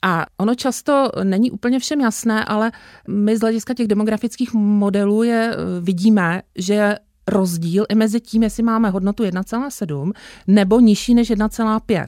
A 0.02 0.26
ono 0.38 0.56
často 0.56 1.12
není 1.24 1.52
úplně 1.52 1.80
všem 1.80 2.02
jasné, 2.02 2.46
ale 2.46 2.72
my 3.08 3.38
z 3.38 3.42
hlediska 3.42 3.74
těch 3.74 3.88
demografických 3.88 4.54
modelů 4.54 5.24
je 5.24 5.54
eh, 5.54 5.82
vidíme, 5.82 6.42
že 6.56 6.96
rozdíl 7.28 7.86
i 7.90 7.96
mezi 7.96 8.22
tím, 8.22 8.44
jestli 8.44 8.64
máme 8.64 8.90
hodnotu 8.90 9.24
1,7 9.24 10.12
nebo 10.48 10.80
nižší 10.80 11.14
než 11.14 11.32
1,5. 11.32 12.08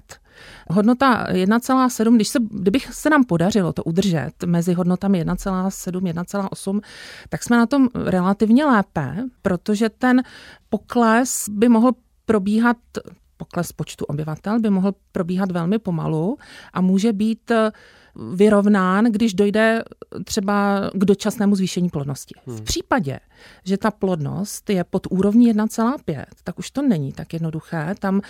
Hodnota 0.70 1.28
1,7, 1.28 2.16
když 2.16 2.28
se, 2.28 2.40
kdybych 2.52 2.94
se 2.94 3.10
nám 3.10 3.24
podařilo 3.24 3.74
to 3.74 3.84
udržet 3.84 4.32
mezi 4.46 4.74
hodnotami 4.74 5.26
1,7, 5.26 6.14
1,8, 6.14 6.82
tak 7.30 7.44
jsme 7.44 7.58
na 7.58 7.66
tom 7.66 7.88
relativně 7.96 8.66
lépe, 8.66 9.24
protože 9.42 9.90
ten 9.90 10.24
pokles 10.70 11.50
by 11.50 11.70
mohl 11.70 11.92
probíhat 12.26 12.78
pokles 13.38 13.72
počtu 13.72 14.06
obyvatel 14.06 14.60
by 14.60 14.70
mohl 14.70 14.94
probíhat 15.12 15.52
velmi 15.52 15.80
pomalu 15.80 16.38
a 16.74 16.82
může 16.82 17.14
být 17.14 17.52
vyrovnán, 18.34 19.06
když 19.06 19.34
dojde 19.34 19.84
třeba 20.26 20.82
k 20.94 21.06
dočasnému 21.06 21.56
zvýšení 21.56 21.90
plodnosti. 21.90 22.36
Hmm. 22.46 22.58
V 22.58 22.62
případě, 22.62 23.20
že 23.64 23.78
ta 23.78 23.92
plodnost 23.92 24.70
je 24.70 24.84
pod 24.84 25.08
úrovní 25.10 25.54
1,5, 25.54 26.26
tak 26.44 26.60
už 26.60 26.72
to 26.72 26.82
není 26.82 27.14
tak 27.14 27.34
jednoduché. 27.34 27.96
Tam, 28.00 28.22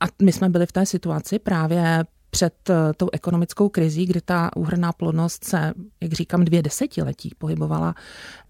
a 0.00 0.04
my 0.22 0.32
jsme 0.32 0.48
byli 0.48 0.66
v 0.66 0.72
té 0.72 0.86
situaci 0.86 1.38
právě 1.38 2.04
před 2.30 2.70
eh, 2.70 2.74
tou 2.96 3.08
ekonomickou 3.12 3.68
krizí, 3.68 4.06
kdy 4.06 4.20
ta 4.20 4.50
úhrná 4.56 4.92
plodnost 4.92 5.44
se, 5.44 5.72
jak 6.00 6.12
říkám, 6.12 6.44
dvě 6.44 6.62
desetiletí 6.62 7.32
pohybovala 7.38 7.94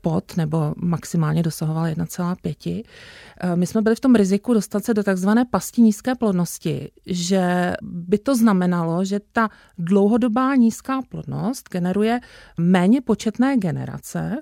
pod 0.06 0.36
nebo 0.36 0.74
maximálně 0.76 1.42
dosahovala 1.42 1.88
1,5. 1.88 2.82
Eh, 3.40 3.56
my 3.56 3.66
jsme 3.66 3.82
byli 3.82 3.96
v 3.96 4.00
tom 4.00 4.14
riziku 4.14 4.54
dostat 4.54 4.84
se 4.84 4.94
do 4.94 5.02
takzvané 5.02 5.44
pasti 5.44 5.82
nízké 5.82 6.14
plodnosti, 6.14 6.90
že 7.06 7.74
by 7.82 8.18
to 8.18 8.36
znamenalo, 8.36 9.04
že 9.04 9.20
ta 9.32 9.48
dlouhodobá 9.78 10.54
nízká 10.54 11.02
plodnost 11.02 11.68
generuje 11.68 12.20
méně 12.58 13.00
početné 13.00 13.56
generace 13.56 14.36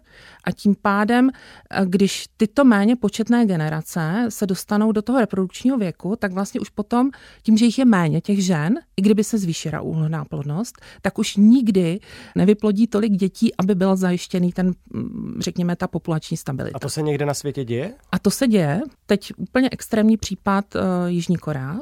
a 0.44 0.52
tím 0.52 0.74
pádem, 0.82 1.30
eh, 1.30 1.86
když 1.86 2.24
tyto 2.36 2.64
méně 2.64 2.96
početné 2.96 3.46
generace 3.46 4.26
se 4.28 4.46
dostanou 4.46 4.92
do 4.92 5.02
toho 5.02 5.20
reprodukčního 5.20 5.78
věku, 5.78 6.16
tak 6.18 6.32
vlastně 6.32 6.60
už 6.60 6.68
potom, 6.70 7.10
tím, 7.42 7.56
že 7.56 7.64
jich 7.64 7.78
je 7.78 7.84
méně 7.84 8.20
těch 8.20 8.44
žen, 8.44 8.74
i 8.96 9.02
kdyby 9.02 9.24
se 9.24 9.38
zvýšila 9.38 9.80
úhlná 9.80 10.24
plodnost, 10.24 10.80
tak 11.02 11.18
už 11.18 11.36
nikdy 11.36 12.00
nevyplodí 12.36 12.86
tolik 12.86 13.12
dětí, 13.12 13.56
aby 13.58 13.74
byl 13.74 13.96
zajištěný 13.96 14.52
ten, 14.52 14.72
mm, 14.92 15.40
řekněme, 15.54 15.76
ta 15.76 15.88
populační 15.88 16.36
stabilita. 16.36 16.76
A 16.76 16.78
to 16.78 16.88
se 16.88 17.02
někde 17.02 17.26
na 17.26 17.34
světě 17.34 17.64
děje? 17.64 17.94
A 18.12 18.18
to 18.18 18.30
se 18.30 18.46
děje. 18.46 18.80
Teď 19.06 19.32
úplně 19.36 19.68
extrémní 19.72 20.16
případ 20.16 20.74
uh, 20.74 20.80
Jižní 21.06 21.36
Korea. 21.36 21.78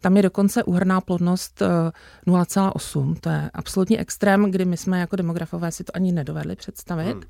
Tam 0.00 0.16
je 0.16 0.22
dokonce 0.22 0.64
uhrná 0.64 1.00
plodnost 1.00 1.62
0,8. 2.26 3.14
To 3.20 3.28
je 3.28 3.50
absolutní 3.54 3.98
extrém, 3.98 4.50
kdy 4.50 4.64
my 4.64 4.76
jsme 4.76 5.00
jako 5.00 5.16
demografové 5.16 5.72
si 5.72 5.84
to 5.84 5.96
ani 5.96 6.12
nedovedli 6.12 6.56
představit. 6.56 7.12
Hmm. 7.12 7.22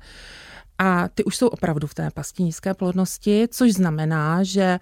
A 0.77 1.07
ty 1.07 1.23
už 1.23 1.37
jsou 1.37 1.47
opravdu 1.47 1.87
v 1.87 1.93
té 1.93 2.09
pasti 2.13 2.43
nízké 2.43 2.73
plodnosti, 2.73 3.47
což 3.51 3.73
znamená, 3.73 4.43
že 4.43 4.79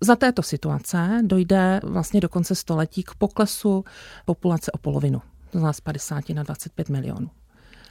za 0.00 0.16
této 0.16 0.42
situace 0.42 1.20
dojde 1.22 1.80
vlastně 1.84 2.20
do 2.20 2.28
konce 2.28 2.54
století 2.54 3.02
k 3.02 3.14
poklesu 3.18 3.84
populace 4.24 4.72
o 4.72 4.78
polovinu. 4.78 5.18
To 5.50 5.58
znamená 5.58 5.72
z 5.72 5.80
50 5.80 6.28
na 6.28 6.42
25 6.42 6.88
milionů. 6.88 7.30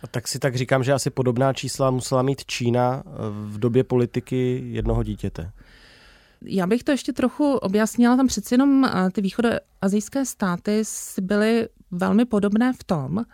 A 0.03 0.07
tak 0.07 0.27
si 0.27 0.39
tak 0.39 0.55
říkám, 0.55 0.83
že 0.83 0.93
asi 0.93 1.09
podobná 1.09 1.53
čísla 1.53 1.91
musela 1.91 2.21
mít 2.21 2.45
Čína 2.45 3.03
v 3.31 3.59
době 3.59 3.83
politiky 3.83 4.63
jednoho 4.65 5.03
dítěte. 5.03 5.51
Já 6.41 6.67
bych 6.67 6.83
to 6.83 6.91
ještě 6.91 7.13
trochu 7.13 7.53
objasnila. 7.53 8.17
Tam 8.17 8.27
přeci 8.27 8.53
jenom 8.53 8.85
eh, 8.85 9.09
ty 9.11 9.21
východoazijské 9.21 10.25
státy 10.25 10.83
byly 11.21 11.67
velmi 11.91 12.25
podobné 12.25 12.73
v 12.73 12.83
tom, 12.83 13.25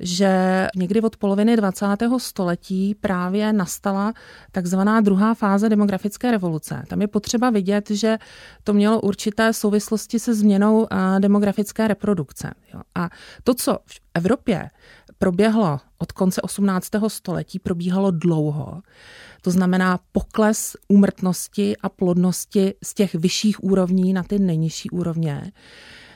že 0.00 0.66
někdy 0.76 1.00
od 1.00 1.16
poloviny 1.16 1.56
20. 1.56 1.86
století 2.18 2.94
právě 2.94 3.52
nastala 3.52 4.12
takzvaná 4.52 5.00
druhá 5.00 5.34
fáze 5.34 5.68
demografické 5.68 6.30
revoluce. 6.30 6.82
Tam 6.88 7.00
je 7.00 7.08
potřeba 7.08 7.50
vidět, 7.50 7.90
že 7.90 8.18
to 8.64 8.72
mělo 8.72 9.00
určité 9.00 9.52
souvislosti 9.52 10.18
se 10.18 10.34
změnou 10.34 10.86
demografické 11.18 11.88
reprodukce. 11.88 12.50
A 12.94 13.10
to, 13.44 13.54
co 13.54 13.78
v 13.86 14.00
Evropě 14.14 14.70
proběhlo 15.18 15.80
od 15.98 16.12
konce 16.12 16.42
18. 16.42 16.88
století, 17.08 17.58
probíhalo 17.58 18.10
dlouho. 18.10 18.82
To 19.42 19.50
znamená 19.50 19.98
pokles 20.12 20.76
úmrtnosti 20.88 21.76
a 21.76 21.88
plodnosti 21.88 22.74
z 22.84 22.94
těch 22.94 23.14
vyšších 23.14 23.64
úrovní 23.64 24.12
na 24.12 24.22
ty 24.22 24.38
nejnižší 24.38 24.90
úrovně. 24.90 25.52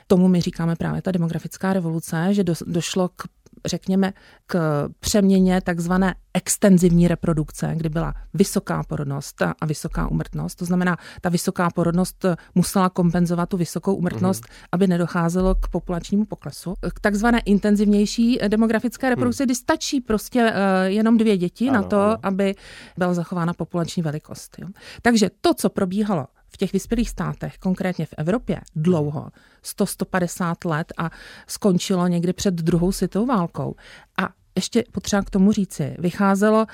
Tomu 0.07 0.27
my 0.27 0.41
říkáme 0.41 0.75
právě 0.75 1.01
ta 1.01 1.11
demografická 1.11 1.73
revoluce, 1.73 2.27
že 2.31 2.43
do, 2.43 2.53
došlo 2.65 3.09
k 3.09 3.23
řekněme, 3.65 4.13
k 4.45 4.87
přeměně 4.99 5.61
takzvané 5.61 6.15
extenzivní 6.33 7.07
reprodukce, 7.07 7.73
kdy 7.75 7.89
byla 7.89 8.13
vysoká 8.33 8.83
porodnost 8.83 9.41
a 9.41 9.65
vysoká 9.65 10.07
umrtnost. 10.07 10.57
To 10.57 10.65
znamená, 10.65 10.97
ta 11.21 11.29
vysoká 11.29 11.69
porodnost 11.69 12.25
musela 12.55 12.89
kompenzovat 12.89 13.49
tu 13.49 13.57
vysokou 13.57 13.95
umrtnost, 13.95 14.43
mm. 14.43 14.55
aby 14.71 14.87
nedocházelo 14.87 15.55
k 15.55 15.67
populačnímu 15.67 16.25
poklesu. 16.25 16.73
K 16.93 16.99
takzvané 16.99 17.39
intenzivnější 17.39 18.39
demografické 18.47 19.09
reprodukci, 19.09 19.43
mm. 19.43 19.45
kdy 19.45 19.55
stačí 19.55 20.01
prostě 20.01 20.43
uh, 20.43 20.51
jenom 20.85 21.17
dvě 21.17 21.37
děti 21.37 21.69
ano, 21.69 21.81
na 21.81 21.83
to, 21.83 22.01
ano. 22.01 22.17
aby 22.23 22.55
byla 22.97 23.13
zachována 23.13 23.53
populační 23.53 24.03
velikost. 24.03 24.55
Jo. 24.59 24.67
Takže 25.01 25.29
to, 25.41 25.53
co 25.53 25.69
probíhalo 25.69 26.27
v 26.49 26.57
těch 26.57 26.73
vyspělých 26.73 27.09
státech, 27.09 27.57
konkrétně 27.57 28.05
v 28.05 28.13
Evropě, 28.17 28.61
dlouho, 28.75 29.29
100-150 29.63 30.69
let 30.69 30.93
a 30.97 31.09
skončilo 31.47 32.07
někdy 32.07 32.33
před 32.33 32.53
druhou 32.53 32.91
světovou 32.91 33.25
válkou. 33.25 33.75
A 34.17 34.29
ještě 34.57 34.83
potřeba 34.91 35.21
k 35.21 35.29
tomu 35.29 35.51
říci, 35.51 35.95
vycházelo 35.99 36.65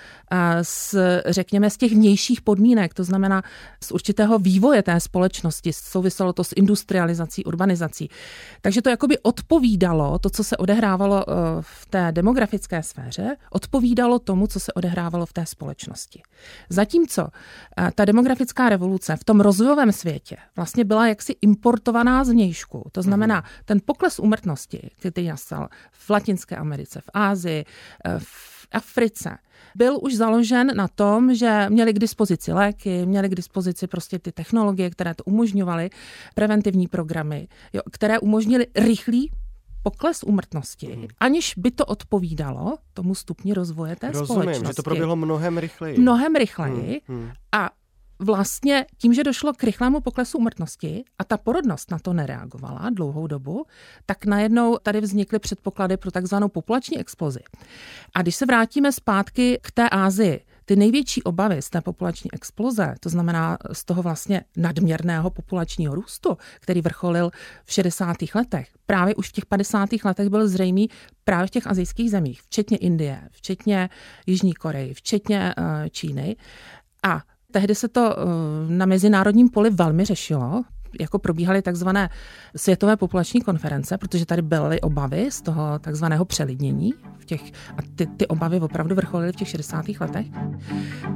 z, 0.62 0.96
řekněme, 1.26 1.70
z 1.70 1.78
těch 1.78 1.92
vnějších 1.92 2.42
podmínek, 2.42 2.94
to 2.94 3.04
znamená 3.04 3.44
z 3.84 3.92
určitého 3.92 4.40
vývoje 4.40 4.84
té 4.84 5.00
společnosti, 5.00 5.74
souviselo 5.74 6.34
to 6.34 6.44
s 6.44 6.54
industrializací, 6.56 7.46
urbanizací. 7.46 8.10
Takže 8.62 8.82
to 8.82 8.90
jakoby 8.90 9.20
odpovídalo, 9.20 10.20
to, 10.20 10.30
co 10.30 10.44
se 10.44 10.58
odehrávalo 10.58 11.20
e, 11.22 11.34
v 11.62 11.86
té 11.90 12.12
demografické 12.12 12.84
sféře, 12.84 13.36
odpovídalo 13.52 14.20
tomu, 14.20 14.48
co 14.48 14.60
se 14.60 14.74
odehrávalo 14.74 15.26
v 15.26 15.34
té 15.34 15.46
společnosti. 15.46 16.22
Zatímco 16.70 17.28
e, 17.78 17.92
ta 17.96 18.06
demografická 18.06 18.70
revoluce 18.70 19.16
v 19.16 19.24
tom 19.24 19.42
rozvojovém 19.42 19.92
světě 19.92 20.38
vlastně 20.56 20.86
byla 20.86 21.08
jaksi 21.08 21.36
importovaná 21.42 22.24
z 22.24 22.30
vnějšku. 22.30 22.90
To 22.92 23.02
znamená, 23.02 23.36
mhm. 23.36 23.46
ten 23.66 23.80
pokles 23.86 24.20
umrtnosti, 24.20 24.90
který 25.00 25.28
nastal 25.28 25.68
v 25.92 26.10
Latinské 26.10 26.56
Americe, 26.56 27.02
v 27.02 27.10
Ázii, 27.14 27.66
v 28.18 28.68
Africe 28.72 29.38
byl 29.76 30.00
už 30.02 30.16
založen 30.16 30.78
na 30.78 30.88
tom, 30.88 31.36
že 31.36 31.66
měli 31.70 31.94
k 31.94 32.00
dispozici 32.00 32.54
léky, 32.54 33.06
měli 33.06 33.30
k 33.30 33.36
dispozici 33.36 33.88
prostě 33.88 34.20
ty 34.20 34.32
technologie, 34.32 34.90
které 34.90 35.16
to 35.16 35.24
umožňovaly, 35.24 35.90
preventivní 36.36 36.88
programy, 36.88 37.48
jo, 37.74 37.82
které 37.92 38.20
umožnily 38.20 38.68
rychlý 38.76 39.32
pokles 39.84 40.24
úmrtnosti, 40.24 40.88
hmm. 40.88 41.08
aniž 41.20 41.54
by 41.58 41.72
to 41.72 41.86
odpovídalo 41.86 42.78
tomu 42.94 43.16
stupni 43.16 43.54
rozvoje 43.54 43.96
té 43.96 44.08
Rozumím, 44.08 44.26
společnosti. 44.28 44.68
že 44.68 44.74
to 44.74 44.84
proběhlo 44.84 45.16
mnohem 45.16 45.58
rychleji. 45.58 46.00
Mnohem 46.00 46.36
rychleji. 46.36 47.02
Hmm. 47.08 47.20
Hmm. 47.20 47.32
A 47.52 47.70
vlastně 48.20 48.86
tím, 48.98 49.14
že 49.14 49.24
došlo 49.24 49.54
k 49.54 49.64
rychlému 49.64 50.02
poklesu 50.02 50.38
umrtnosti 50.38 51.04
a 51.20 51.24
ta 51.24 51.38
porodnost 51.38 51.92
na 51.92 52.00
to 52.00 52.14
nereagovala 52.14 52.90
dlouhou 52.90 53.28
dobu, 53.28 53.66
tak 54.06 54.26
najednou 54.26 54.78
tady 54.84 55.02
vznikly 55.02 55.40
předpoklady 55.40 55.98
pro 55.98 56.12
takzvanou 56.12 56.50
populační 56.50 57.00
explozi. 57.00 57.40
A 58.16 58.22
když 58.22 58.36
se 58.36 58.46
vrátíme 58.46 58.92
zpátky 58.92 59.60
k 59.64 59.72
té 59.72 59.90
Ázii, 59.90 60.46
ty 60.66 60.76
největší 60.76 61.24
obavy 61.24 61.62
z 61.62 61.70
té 61.70 61.82
populační 61.82 62.34
exploze, 62.34 62.96
to 63.00 63.10
znamená 63.10 63.58
z 63.72 63.86
toho 63.86 64.02
vlastně 64.02 64.44
nadměrného 64.58 65.30
populačního 65.30 65.96
růstu, 65.96 66.38
který 66.60 66.82
vrcholil 66.82 67.32
v 67.66 67.74
60. 67.74 68.18
letech, 68.36 68.70
právě 68.86 69.16
už 69.16 69.30
v 69.30 69.32
těch 69.32 69.46
50. 69.46 69.90
letech 70.06 70.30
byl 70.30 70.48
zřejmý 70.48 70.90
právě 71.24 71.48
v 71.48 71.52
těch 71.52 71.68
azijských 71.68 72.12
zemích, 72.12 72.42
včetně 72.42 72.78
Indie, 72.78 73.22
včetně 73.32 73.90
Jižní 74.26 74.54
Koreji, 74.54 74.94
včetně 74.94 75.56
uh, 75.58 75.66
Číny. 75.90 76.36
A 77.04 77.22
Tehdy 77.54 77.76
se 77.76 77.88
to 77.88 78.16
eh, 78.18 78.24
na 78.68 78.86
mezinárodním 78.86 79.50
poli 79.50 79.70
velmi 79.70 80.06
řešilo. 80.06 80.64
jako 81.00 81.20
probíhaly 81.20 81.62
takzvané 81.62 82.10
světové 82.56 82.98
populační 82.98 83.42
konference, 83.42 83.98
protože 83.98 84.26
tady 84.26 84.42
byly 84.42 84.82
obavy 84.82 85.32
z 85.32 85.42
toho 85.42 85.80
takzvaného 85.80 86.26
přelidnění 86.26 86.94
v 87.20 87.26
těch, 87.26 87.42
a 87.78 87.82
ty, 87.96 88.06
ty 88.06 88.28
obavy 88.28 88.60
opravdu 88.60 88.96
vrcholily 88.96 89.32
v 89.32 89.36
těch 89.36 89.48
60. 89.48 89.86
letech. 90.00 90.28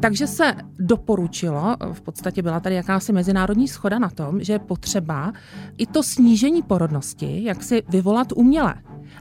Takže 0.02 0.28
se 0.28 0.54
doporučilo, 0.80 1.76
v 1.94 2.02
podstatě 2.02 2.42
byla 2.42 2.60
tady 2.60 2.76
jakási 2.76 3.14
mezinárodní 3.14 3.68
schoda 3.68 4.00
na 4.00 4.10
tom, 4.10 4.44
že 4.44 4.54
je 4.54 4.60
potřeba 4.60 5.34
i 5.78 5.86
to 5.86 6.04
snížení 6.04 6.62
porodnosti, 6.62 7.44
jak 7.44 7.64
si 7.64 7.84
vyvolat 7.90 8.28
uměle. 8.36 8.76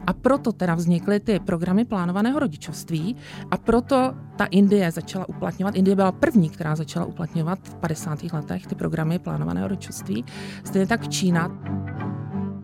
A 0.06 0.12
proto 0.12 0.52
teda 0.52 0.75
vznikly 0.75 1.20
ty 1.20 1.40
programy 1.40 1.84
plánovaného 1.84 2.38
rodičovství 2.38 3.16
a 3.50 3.56
proto 3.56 4.14
ta 4.36 4.44
Indie 4.44 4.90
začala 4.90 5.28
uplatňovat, 5.28 5.75
Indie 5.76 5.96
byla 5.96 6.12
první, 6.12 6.50
která 6.50 6.76
začala 6.76 7.06
uplatňovat 7.06 7.58
v 7.62 7.75
50. 7.75 8.22
letech 8.32 8.66
ty 8.66 8.75
programy 8.75 9.18
plánovaného 9.18 9.68
rodičovství, 9.68 10.25
stejně 10.64 10.86
tak 10.86 11.08
Čína. 11.08 11.50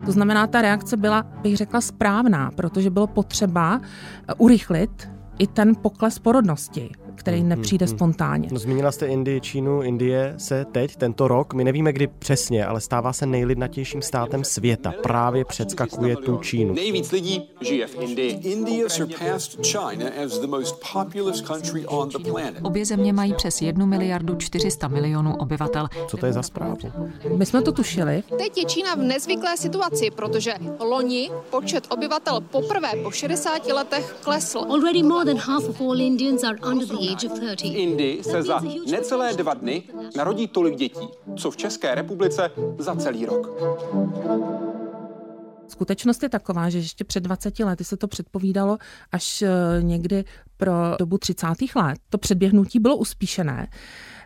To 0.05 0.11
znamená, 0.11 0.47
ta 0.47 0.61
reakce 0.61 0.97
byla, 0.97 1.23
bych 1.23 1.57
řekla, 1.57 1.81
správná, 1.81 2.51
protože 2.51 2.89
bylo 2.89 3.07
potřeba 3.07 3.81
urychlit 4.37 5.09
i 5.39 5.47
ten 5.47 5.75
pokles 5.75 6.19
porodnosti 6.19 6.89
který 7.15 7.39
hmm, 7.39 7.49
nepřijde 7.49 7.85
hmm, 7.85 7.95
spontánně. 7.97 8.49
No, 8.51 8.59
zmínila 8.59 8.91
jste 8.91 9.07
Indii, 9.07 9.41
Čínu. 9.41 9.81
Indie 9.81 10.33
se 10.37 10.65
teď, 10.71 10.95
tento 10.95 11.27
rok, 11.27 11.53
my 11.53 11.63
nevíme 11.63 11.93
kdy 11.93 12.07
přesně, 12.07 12.65
ale 12.65 12.81
stává 12.81 13.13
se 13.13 13.25
nejlidnatějším 13.25 14.01
státem 14.01 14.43
světa. 14.43 14.93
Právě 15.03 15.45
předskakuje 15.45 16.15
tu 16.15 16.37
Čínu. 16.37 16.73
Nejvíc 16.73 17.11
lidí 17.11 17.49
žije 17.61 17.87
v 17.87 17.95
Indii. 18.01 18.31
India 18.31 18.89
surpassed 18.89 19.65
China 19.65 20.05
as 20.25 20.39
the 20.39 20.47
most 20.47 20.83
populous 20.93 21.41
country 21.41 21.85
on 21.85 22.09
the 22.09 22.31
planet. 22.31 22.55
Obě 22.61 22.85
země 22.85 23.13
mají 23.13 23.33
přes 23.33 23.61
1 23.61 23.85
miliardu 23.85 24.35
400 24.35 24.87
milionů 24.87 25.35
obyvatel. 25.35 25.87
Co 26.07 26.17
to 26.17 26.25
je 26.25 26.33
za 26.33 26.43
zprávu? 26.43 26.77
My 27.37 27.45
jsme 27.45 27.61
to 27.61 27.71
tušili. 27.71 28.23
Teď 28.37 28.57
je 28.57 28.65
Čína 28.65 28.95
v 28.95 28.99
nezvyklé 28.99 29.57
situaci, 29.57 30.11
protože 30.11 30.53
loni 30.79 31.31
počet 31.49 31.87
obyvatel 31.89 32.41
poprvé 32.41 32.91
po 33.03 33.11
60 33.11 33.65
letech 33.65 34.15
klesl. 34.23 34.59
Already 34.59 35.03
more 35.03 35.25
than 35.25 35.37
half 35.37 35.69
of 35.69 35.81
all 35.81 36.01
Indians 36.01 36.43
are 36.43 36.57
under 36.71 36.87
the 36.87 37.02
Indii 37.67 38.23
se 38.23 38.43
za 38.43 38.61
necelé 38.91 39.33
dva 39.33 39.53
dny 39.53 39.83
narodí 40.15 40.47
tolik 40.47 40.75
dětí, 40.75 41.07
co 41.35 41.51
v 41.51 41.57
České 41.57 41.95
republice 41.95 42.51
za 42.79 42.95
celý 42.95 43.25
rok. 43.25 43.49
Skutečnost 45.67 46.23
je 46.23 46.29
taková, 46.29 46.69
že 46.69 46.77
ještě 46.77 47.03
před 47.03 47.23
20 47.23 47.59
lety 47.59 47.83
se 47.83 47.97
to 47.97 48.07
předpovídalo 48.07 48.77
až 49.11 49.41
eh, 49.41 49.49
někdy 49.81 50.23
pro 50.57 50.73
dobu 50.99 51.17
30. 51.17 51.47
let. 51.75 51.97
To 52.09 52.17
předběhnutí 52.17 52.79
bylo 52.79 52.97
uspíšené. 52.97 53.67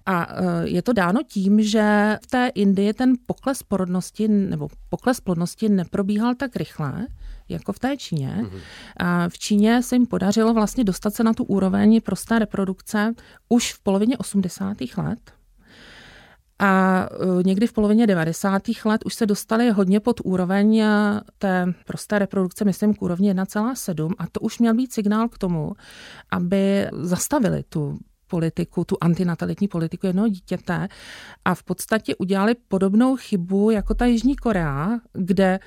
A 0.06 0.28
eh, 0.30 0.68
je 0.68 0.82
to 0.82 0.94
dáno 0.94 1.20
tím, 1.28 1.62
že 1.62 2.18
v 2.24 2.28
té 2.28 2.48
Indii 2.56 2.94
ten 2.94 3.14
pokles 3.26 3.64
porodnosti 3.64 4.28
nebo 4.28 4.68
pokles 4.90 5.20
plodnosti 5.20 5.70
neprobíhal 5.70 6.36
tak 6.36 6.56
rychle, 6.56 7.08
jako 7.50 7.74
v 7.74 7.80
té 7.80 7.98
Číně. 7.98 8.38
Mm-hmm. 8.42 8.60
A 8.98 9.30
v 9.30 9.38
Číně 9.38 9.84
se 9.84 9.96
jim 9.96 10.06
podařilo 10.06 10.54
vlastně 10.54 10.84
dostat 10.84 11.14
se 11.14 11.24
na 11.24 11.34
tu 11.34 11.44
úroveň 11.44 12.02
prosté 12.02 12.40
reprodukce 12.40 13.14
už 13.50 13.74
v 13.74 13.80
polovině 13.84 14.18
80. 14.18 14.78
let. 14.98 15.32
A 16.60 17.04
e, 17.40 17.44
někdy 17.44 17.68
v 17.68 17.74
polovině 17.74 18.08
90. 18.08 18.62
let 18.86 19.06
už 19.06 19.14
se 19.14 19.26
dostali 19.26 19.70
hodně 19.70 20.00
pod 20.00 20.22
úroveň 20.24 20.78
e, 20.78 21.22
té 21.38 21.74
prosté 21.86 22.20
reprodukce, 22.20 22.66
myslím 22.66 22.94
k 22.94 23.02
úrovni 23.02 23.34
1,7 23.34 24.14
a 24.18 24.28
to 24.32 24.40
už 24.40 24.60
měl 24.60 24.74
být 24.74 24.94
signál 24.94 25.30
k 25.30 25.38
tomu, 25.38 25.72
aby 26.32 26.88
zastavili 27.02 27.64
tu 27.70 28.00
politiku, 28.28 28.84
tu 28.84 28.98
antinatalitní 29.02 29.68
politiku 29.68 30.08
jednoho 30.08 30.28
dítěte 30.28 30.88
a 31.46 31.56
v 31.56 31.64
podstatě 31.64 32.16
udělali 32.16 32.56
podobnou 32.68 33.16
chybu 33.16 33.72
jako 33.72 33.94
ta 33.94 34.06
Jižní 34.06 34.36
Korea, 34.36 35.00
kde 35.14 35.60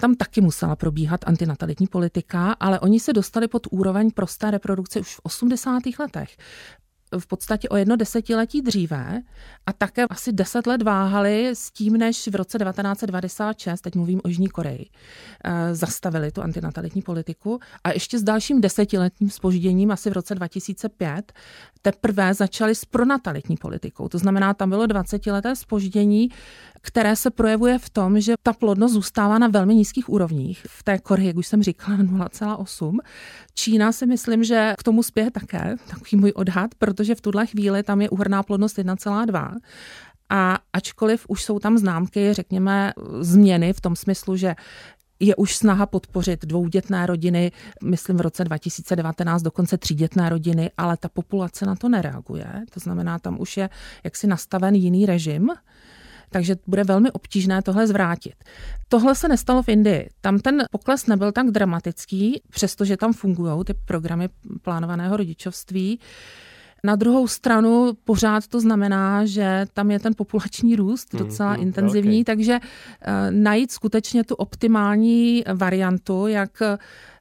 tam 0.00 0.14
taky 0.14 0.40
musela 0.40 0.76
probíhat 0.76 1.20
antinatalitní 1.26 1.86
politika, 1.86 2.52
ale 2.52 2.80
oni 2.80 3.00
se 3.00 3.12
dostali 3.12 3.48
pod 3.48 3.66
úroveň 3.70 4.10
prosté 4.10 4.50
reprodukce 4.50 5.00
už 5.00 5.16
v 5.16 5.20
80. 5.22 5.82
letech 5.98 6.36
v 7.18 7.26
podstatě 7.26 7.68
o 7.68 7.76
jedno 7.76 7.96
desetiletí 7.96 8.62
dříve 8.62 9.22
a 9.66 9.72
také 9.72 10.04
asi 10.10 10.32
deset 10.32 10.66
let 10.66 10.82
váhali 10.82 11.48
s 11.48 11.70
tím, 11.70 11.92
než 11.92 12.28
v 12.28 12.34
roce 12.34 12.58
1996, 12.58 13.80
teď 13.80 13.94
mluvím 13.94 14.20
o 14.24 14.28
Jižní 14.28 14.48
Koreji, 14.48 14.86
eh, 15.44 15.74
zastavili 15.74 16.32
tu 16.32 16.42
antinatalitní 16.42 17.02
politiku 17.02 17.60
a 17.84 17.92
ještě 17.92 18.18
s 18.18 18.22
dalším 18.22 18.60
desetiletním 18.60 19.30
spožděním 19.30 19.90
asi 19.90 20.10
v 20.10 20.12
roce 20.12 20.34
2005 20.34 21.32
teprve 21.82 22.34
začali 22.34 22.74
s 22.74 22.84
pronatalitní 22.84 23.56
politikou. 23.56 24.08
To 24.08 24.18
znamená, 24.18 24.54
tam 24.54 24.70
bylo 24.70 24.86
20-leté 24.86 25.56
spoždění, 25.56 26.28
které 26.82 27.16
se 27.16 27.30
projevuje 27.30 27.78
v 27.78 27.90
tom, 27.90 28.20
že 28.20 28.34
ta 28.42 28.52
plodnost 28.52 28.94
zůstává 28.94 29.38
na 29.38 29.48
velmi 29.48 29.74
nízkých 29.74 30.08
úrovních. 30.08 30.66
V 30.68 30.82
té 30.82 30.98
Koreji, 30.98 31.26
jak 31.26 31.36
už 31.36 31.46
jsem 31.46 31.62
říkala, 31.62 31.98
0,8. 31.98 32.98
Čína 33.54 33.92
si 33.92 34.06
myslím, 34.06 34.44
že 34.44 34.74
k 34.78 34.82
tomu 34.82 35.02
spěje 35.02 35.30
také, 35.30 35.76
takový 35.90 36.20
můj 36.20 36.32
odhad, 36.36 36.74
protože 36.74 37.14
v 37.14 37.20
tuhle 37.20 37.46
chvíli 37.46 37.82
tam 37.82 38.00
je 38.00 38.10
úhrná 38.10 38.42
plodnost 38.42 38.78
1,2. 38.78 39.56
A 40.30 40.58
ačkoliv 40.72 41.24
už 41.28 41.42
jsou 41.42 41.58
tam 41.58 41.78
známky, 41.78 42.34
řekněme, 42.34 42.92
změny 43.20 43.72
v 43.72 43.80
tom 43.80 43.96
smyslu, 43.96 44.36
že 44.36 44.54
je 45.20 45.36
už 45.36 45.56
snaha 45.56 45.86
podpořit 45.86 46.44
dvoudětné 46.44 47.06
rodiny, 47.06 47.52
myslím 47.84 48.16
v 48.16 48.20
roce 48.20 48.44
2019 48.44 49.42
dokonce 49.42 49.78
třídětné 49.78 50.28
rodiny, 50.28 50.70
ale 50.76 50.96
ta 50.96 51.08
populace 51.08 51.66
na 51.66 51.76
to 51.76 51.88
nereaguje. 51.88 52.46
To 52.74 52.80
znamená, 52.80 53.18
tam 53.18 53.40
už 53.40 53.56
je 53.56 53.70
jaksi 54.04 54.26
nastaven 54.26 54.74
jiný 54.74 55.06
režim, 55.06 55.50
takže 56.30 56.56
bude 56.66 56.84
velmi 56.84 57.10
obtížné 57.10 57.62
tohle 57.62 57.86
zvrátit. 57.86 58.34
Tohle 58.88 59.14
se 59.14 59.28
nestalo 59.28 59.62
v 59.62 59.68
Indii. 59.68 60.08
Tam 60.20 60.38
ten 60.38 60.64
pokles 60.70 61.06
nebyl 61.06 61.32
tak 61.32 61.50
dramatický, 61.50 62.42
přestože 62.50 62.96
tam 62.96 63.12
fungují 63.12 63.64
ty 63.64 63.74
programy 63.74 64.28
plánovaného 64.62 65.16
rodičovství. 65.16 66.00
Na 66.84 66.96
druhou 66.96 67.28
stranu 67.28 67.92
pořád 68.04 68.46
to 68.46 68.60
znamená, 68.60 69.26
že 69.26 69.66
tam 69.72 69.90
je 69.90 70.00
ten 70.00 70.14
populační 70.16 70.76
růst 70.76 71.14
hmm, 71.14 71.26
docela 71.26 71.50
mm, 71.50 71.56
mm, 71.56 71.62
intenzivní, 71.62 72.20
okay. 72.20 72.24
takže 72.24 72.58
uh, 72.58 73.08
najít 73.30 73.72
skutečně 73.72 74.24
tu 74.24 74.34
optimální 74.34 75.44
variantu, 75.54 76.26
jak 76.26 76.62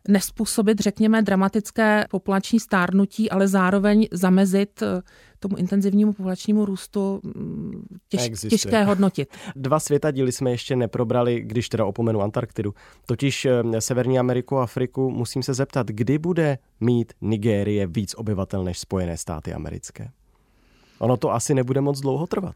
nespůsobit, 0.07 0.79
řekněme, 0.79 1.21
dramatické 1.21 2.05
populační 2.09 2.59
stárnutí, 2.59 3.29
ale 3.29 3.47
zároveň 3.47 4.07
zamezit 4.11 4.81
uh, 4.81 4.87
tomu 5.39 5.57
intenzivnímu 5.57 6.13
populačnímu 6.13 6.65
růstu 6.65 7.21
mm, 7.23 7.85
těž, 8.09 8.29
těžké 8.49 8.83
hodnotit. 8.83 9.29
Dva 9.55 9.79
světa 9.79 10.11
díly 10.11 10.31
jsme 10.31 10.51
ještě 10.51 10.75
neprobrali, 10.75 11.41
když 11.41 11.69
teda 11.69 11.85
opomenu 11.85 12.21
Antarktidu. 12.21 12.73
Totiž 13.05 13.45
eh, 13.45 13.81
Severní 13.81 14.19
Ameriku 14.19 14.57
a 14.57 14.63
Afriku 14.63 15.11
musím 15.11 15.43
se 15.43 15.53
zeptat, 15.53 15.87
kdy 15.87 16.17
bude 16.17 16.57
mít 16.79 17.13
Nigérie 17.21 17.87
víc 17.87 18.13
obyvatel 18.13 18.63
než 18.63 18.79
Spojené 18.79 19.17
státy 19.17 19.53
americké? 19.53 20.11
Ono 20.99 21.17
to 21.17 21.33
asi 21.33 21.53
nebude 21.53 21.81
moc 21.81 21.99
dlouho 21.99 22.27
trvat. 22.27 22.55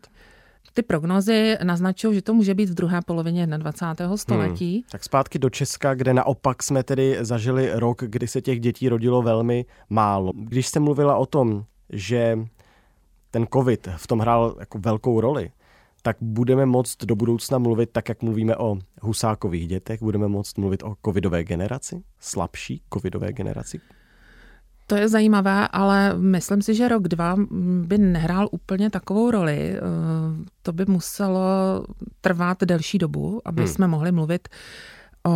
Ty 0.74 0.82
prognozy 0.82 1.58
naznačují, 1.63 2.15
že 2.15 2.22
to 2.22 2.34
může 2.34 2.54
být 2.54 2.70
v 2.70 2.74
druhé 2.74 3.00
polovině 3.06 3.48
21. 3.48 4.17
století. 4.17 4.74
Hmm. 4.74 4.84
Tak 4.91 5.04
zpátky 5.04 5.39
do 5.39 5.50
Česka, 5.50 5.94
kde 5.94 6.13
naopak 6.13 6.63
jsme 6.63 6.84
tedy 6.84 7.17
zažili 7.22 7.72
rok, 7.74 8.04
kdy 8.06 8.28
se 8.28 8.41
těch 8.41 8.60
dětí 8.60 8.89
rodilo 8.89 9.22
velmi 9.22 9.65
málo. 9.89 10.32
Když 10.36 10.67
jste 10.67 10.80
mluvila 10.80 11.15
o 11.15 11.26
tom, 11.26 11.63
že 11.89 12.39
ten 13.32 13.48
covid 13.54 13.88
v 13.98 14.08
tom 14.08 14.20
hrál 14.20 14.56
jako 14.60 14.80
velkou 14.80 15.22
roli, 15.22 15.52
tak 16.02 16.17
budeme 16.22 16.65
moct 16.65 17.06
do 17.06 17.15
budoucna 17.15 17.58
mluvit 17.58 17.89
tak, 17.91 18.10
jak 18.10 18.22
mluvíme 18.22 18.58
o 18.58 18.78
husákových 19.02 19.67
dětech, 19.67 20.02
budeme 20.02 20.28
moct 20.28 20.58
mluvit 20.58 20.84
o 20.84 20.96
covidové 21.06 21.44
generaci, 21.44 22.04
slabší 22.20 22.82
covidové 22.94 23.34
generaci? 23.34 23.80
To 24.88 24.96
je 24.96 25.10
zajímavé, 25.10 25.67
ale 25.67 26.13
myslím 26.17 26.62
si, 26.62 26.76
že 26.76 26.88
rok, 26.88 27.08
dva 27.08 27.36
by 27.82 27.98
nehrál 27.98 28.50
úplně 28.52 28.89
takovou 28.89 29.32
roli. 29.32 29.76
Eh, 29.76 29.80
to 30.62 30.74
by 30.74 30.86
muselo 30.86 31.46
trvat 32.22 32.63
delší 32.63 32.98
dobu, 32.98 33.41
aby 33.46 33.62
hmm. 33.62 33.72
jsme 33.72 33.88
mohli 33.88 34.12
mluvit 34.12 34.50
o, 35.26 35.32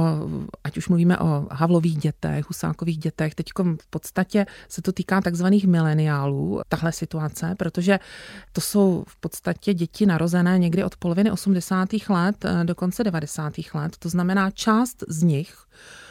ať 0.64 0.78
už 0.78 0.88
mluvíme 0.88 1.18
o 1.18 1.48
Havlových 1.52 1.98
dětech, 1.98 2.50
Husákových 2.50 2.98
dětech, 2.98 3.36
teď 3.36 3.46
v 3.82 3.90
podstatě 3.90 4.46
se 4.70 4.82
to 4.82 4.92
týká 4.92 5.22
takzvaných 5.22 5.68
mileniálů, 5.68 6.62
tahle 6.70 6.92
situace, 6.92 7.56
protože 7.60 8.00
to 8.52 8.62
jsou 8.62 9.04
v 9.08 9.20
podstatě 9.20 9.74
děti 9.74 10.06
narozené 10.06 10.60
někdy 10.60 10.84
od 10.84 10.96
poloviny 10.98 11.32
80. 11.32 11.90
let 12.10 12.46
eh, 12.46 12.64
do 12.64 12.76
konce 12.76 13.04
90. 13.04 13.54
let. 13.74 13.98
To 14.00 14.10
znamená, 14.10 14.52
část 14.52 15.04
z 15.08 15.24
nich 15.24 15.66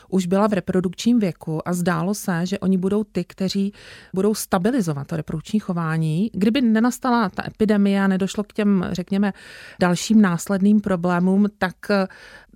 už 0.09 0.27
byla 0.27 0.47
v 0.47 0.53
reprodukčním 0.53 1.19
věku 1.19 1.69
a 1.69 1.73
zdálo 1.73 2.15
se, 2.15 2.47
že 2.47 2.59
oni 2.59 2.79
budou 2.79 3.05
ty, 3.05 3.25
kteří 3.25 3.73
budou 4.15 4.35
stabilizovat 4.35 5.07
to 5.07 5.17
reprodukční 5.17 5.61
chování. 5.61 6.31
Kdyby 6.33 6.61
nenastala 6.61 7.29
ta 7.29 7.43
epidemie 7.47 8.01
a 8.01 8.09
nedošlo 8.09 8.45
k 8.45 8.53
těm, 8.53 8.89
řekněme, 8.93 9.33
dalším 9.81 10.23
následným 10.23 10.81
problémům, 10.81 11.47
tak 11.59 11.75
eh, 11.91 12.07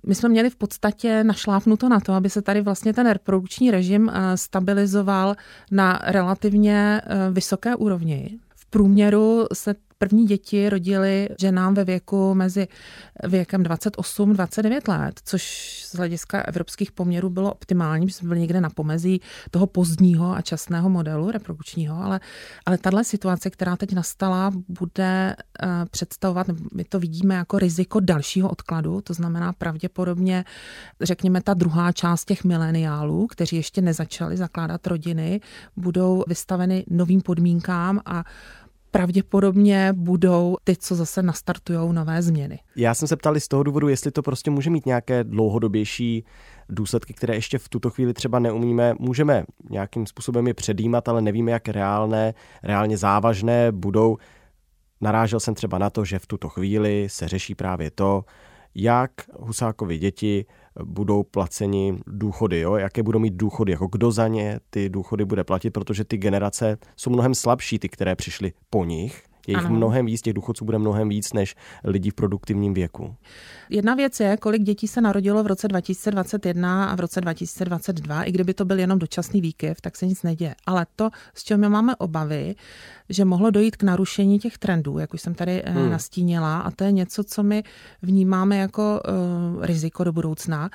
my 0.05 0.15
jsme 0.15 0.29
měli 0.29 0.49
v 0.49 0.55
podstatě 0.55 1.23
našlápnuto 1.23 1.89
na 1.89 1.99
to, 1.99 2.13
aby 2.13 2.29
se 2.29 2.41
tady 2.41 2.61
vlastně 2.61 2.93
ten 2.93 3.09
reprodukční 3.09 3.71
režim 3.71 4.09
eh, 4.09 4.37
stabilizoval 4.37 5.35
na 5.71 5.99
relativně 6.03 7.01
eh, 7.03 7.31
vysoké 7.31 7.75
úrovni. 7.75 8.39
V 8.55 8.65
průměru 8.65 9.45
se 9.53 9.75
První 10.01 10.25
děti 10.25 10.69
rodili 10.69 11.29
ženám 11.39 11.73
ve 11.73 11.83
věku 11.83 12.33
mezi 12.33 12.67
věkem 13.27 13.63
28-29 13.63 14.99
let, 14.99 15.19
což 15.23 15.43
z 15.85 15.95
hlediska 15.95 16.41
evropských 16.41 16.91
poměrů 16.91 17.29
bylo 17.29 17.51
optimální, 17.51 18.07
že 18.07 18.13
jsme 18.13 18.27
byli 18.27 18.39
někde 18.39 18.61
na 18.61 18.69
pomezí 18.69 19.21
toho 19.51 19.67
pozdního 19.67 20.35
a 20.35 20.41
časného 20.41 20.89
modelu 20.89 21.31
reprodukčního, 21.31 22.03
ale, 22.03 22.19
ale 22.65 22.77
tahle 22.77 23.03
situace, 23.03 23.49
která 23.49 23.75
teď 23.75 23.93
nastala, 23.93 24.51
bude 24.69 25.35
uh, 25.63 25.69
představovat, 25.91 26.47
my 26.73 26.83
to 26.83 26.99
vidíme 26.99 27.35
jako 27.35 27.59
riziko 27.59 27.99
dalšího 27.99 28.49
odkladu, 28.49 29.01
to 29.01 29.13
znamená 29.13 29.53
pravděpodobně, 29.53 30.45
řekněme, 31.01 31.41
ta 31.41 31.53
druhá 31.53 31.91
část 31.91 32.25
těch 32.25 32.43
mileniálů, 32.43 33.27
kteří 33.27 33.55
ještě 33.55 33.81
nezačali 33.81 34.37
zakládat 34.37 34.87
rodiny, 34.87 35.41
budou 35.77 36.23
vystaveny 36.27 36.85
novým 36.89 37.21
podmínkám 37.21 38.01
a 38.05 38.23
pravděpodobně 38.91 39.93
budou 39.93 40.57
ty, 40.63 40.75
co 40.75 40.95
zase 40.95 41.23
nastartují 41.23 41.93
nové 41.93 42.21
změny. 42.21 42.59
Já 42.75 42.93
jsem 42.93 43.07
se 43.07 43.15
ptali 43.15 43.39
z 43.39 43.47
toho 43.47 43.63
důvodu, 43.63 43.87
jestli 43.87 44.11
to 44.11 44.21
prostě 44.21 44.51
může 44.51 44.69
mít 44.69 44.85
nějaké 44.85 45.23
dlouhodobější 45.23 46.25
důsledky, 46.69 47.13
které 47.13 47.35
ještě 47.35 47.57
v 47.57 47.69
tuto 47.69 47.89
chvíli 47.89 48.13
třeba 48.13 48.39
neumíme. 48.39 48.93
Můžeme 48.99 49.45
nějakým 49.69 50.05
způsobem 50.05 50.47
je 50.47 50.53
předjímat, 50.53 51.09
ale 51.09 51.21
nevíme, 51.21 51.51
jak 51.51 51.67
reálné, 51.67 52.33
reálně 52.63 52.97
závažné 52.97 53.71
budou. 53.71 54.17
Narážel 55.01 55.39
jsem 55.39 55.55
třeba 55.55 55.77
na 55.77 55.89
to, 55.89 56.05
že 56.05 56.19
v 56.19 56.27
tuto 56.27 56.49
chvíli 56.49 57.07
se 57.09 57.27
řeší 57.27 57.55
právě 57.55 57.91
to, 57.91 58.25
jak 58.75 59.11
Husákovi 59.39 59.97
děti 59.97 60.45
budou 60.83 61.23
placeni 61.23 61.99
důchody, 62.07 62.59
jo? 62.59 62.75
jaké 62.75 63.03
budou 63.03 63.19
mít 63.19 63.33
důchody, 63.33 63.71
jako 63.71 63.87
kdo 63.87 64.11
za 64.11 64.27
ně 64.27 64.59
ty 64.69 64.89
důchody 64.89 65.25
bude 65.25 65.43
platit, 65.43 65.71
protože 65.71 66.03
ty 66.03 66.17
generace 66.17 66.77
jsou 66.95 67.09
mnohem 67.09 67.35
slabší, 67.35 67.79
ty, 67.79 67.89
které 67.89 68.15
přišly 68.15 68.53
po 68.69 68.85
nich. 68.85 69.23
Je 69.47 69.57
jich 69.57 69.69
mnohem 69.69 70.05
víc, 70.05 70.21
těch 70.21 70.33
důchodců 70.33 70.65
bude 70.65 70.77
mnohem 70.77 71.09
víc 71.09 71.33
než 71.33 71.55
lidí 71.83 72.09
v 72.09 72.13
produktivním 72.13 72.73
věku. 72.73 73.15
Jedna 73.69 73.95
věc 73.95 74.19
je, 74.19 74.37
kolik 74.37 74.61
dětí 74.61 74.87
se 74.87 75.01
narodilo 75.01 75.43
v 75.43 75.47
roce 75.47 75.67
2021 75.67 76.85
a 76.85 76.95
v 76.95 76.99
roce 76.99 77.21
2022. 77.21 78.23
I 78.23 78.31
kdyby 78.31 78.53
to 78.53 78.65
byl 78.65 78.79
jenom 78.79 78.99
dočasný 78.99 79.41
výkyv, 79.41 79.81
tak 79.81 79.97
se 79.97 80.05
nic 80.05 80.23
neděje. 80.23 80.55
Ale 80.65 80.85
to, 80.95 81.09
s 81.33 81.43
čím 81.43 81.69
máme 81.69 81.95
obavy, 81.95 82.55
že 83.09 83.25
mohlo 83.25 83.51
dojít 83.51 83.75
k 83.75 83.83
narušení 83.83 84.39
těch 84.39 84.57
trendů, 84.57 84.99
jak 84.99 85.13
už 85.13 85.21
jsem 85.21 85.33
tady 85.35 85.63
eh, 85.63 85.71
hmm. 85.71 85.91
nastínila, 85.91 86.59
a 86.59 86.71
to 86.71 86.83
je 86.83 86.91
něco, 86.91 87.23
co 87.23 87.43
my 87.43 87.63
vnímáme 88.01 88.57
jako 88.57 89.01
uh, 89.57 89.65
riziko 89.65 90.03
do 90.03 90.13
budoucna. 90.13 90.69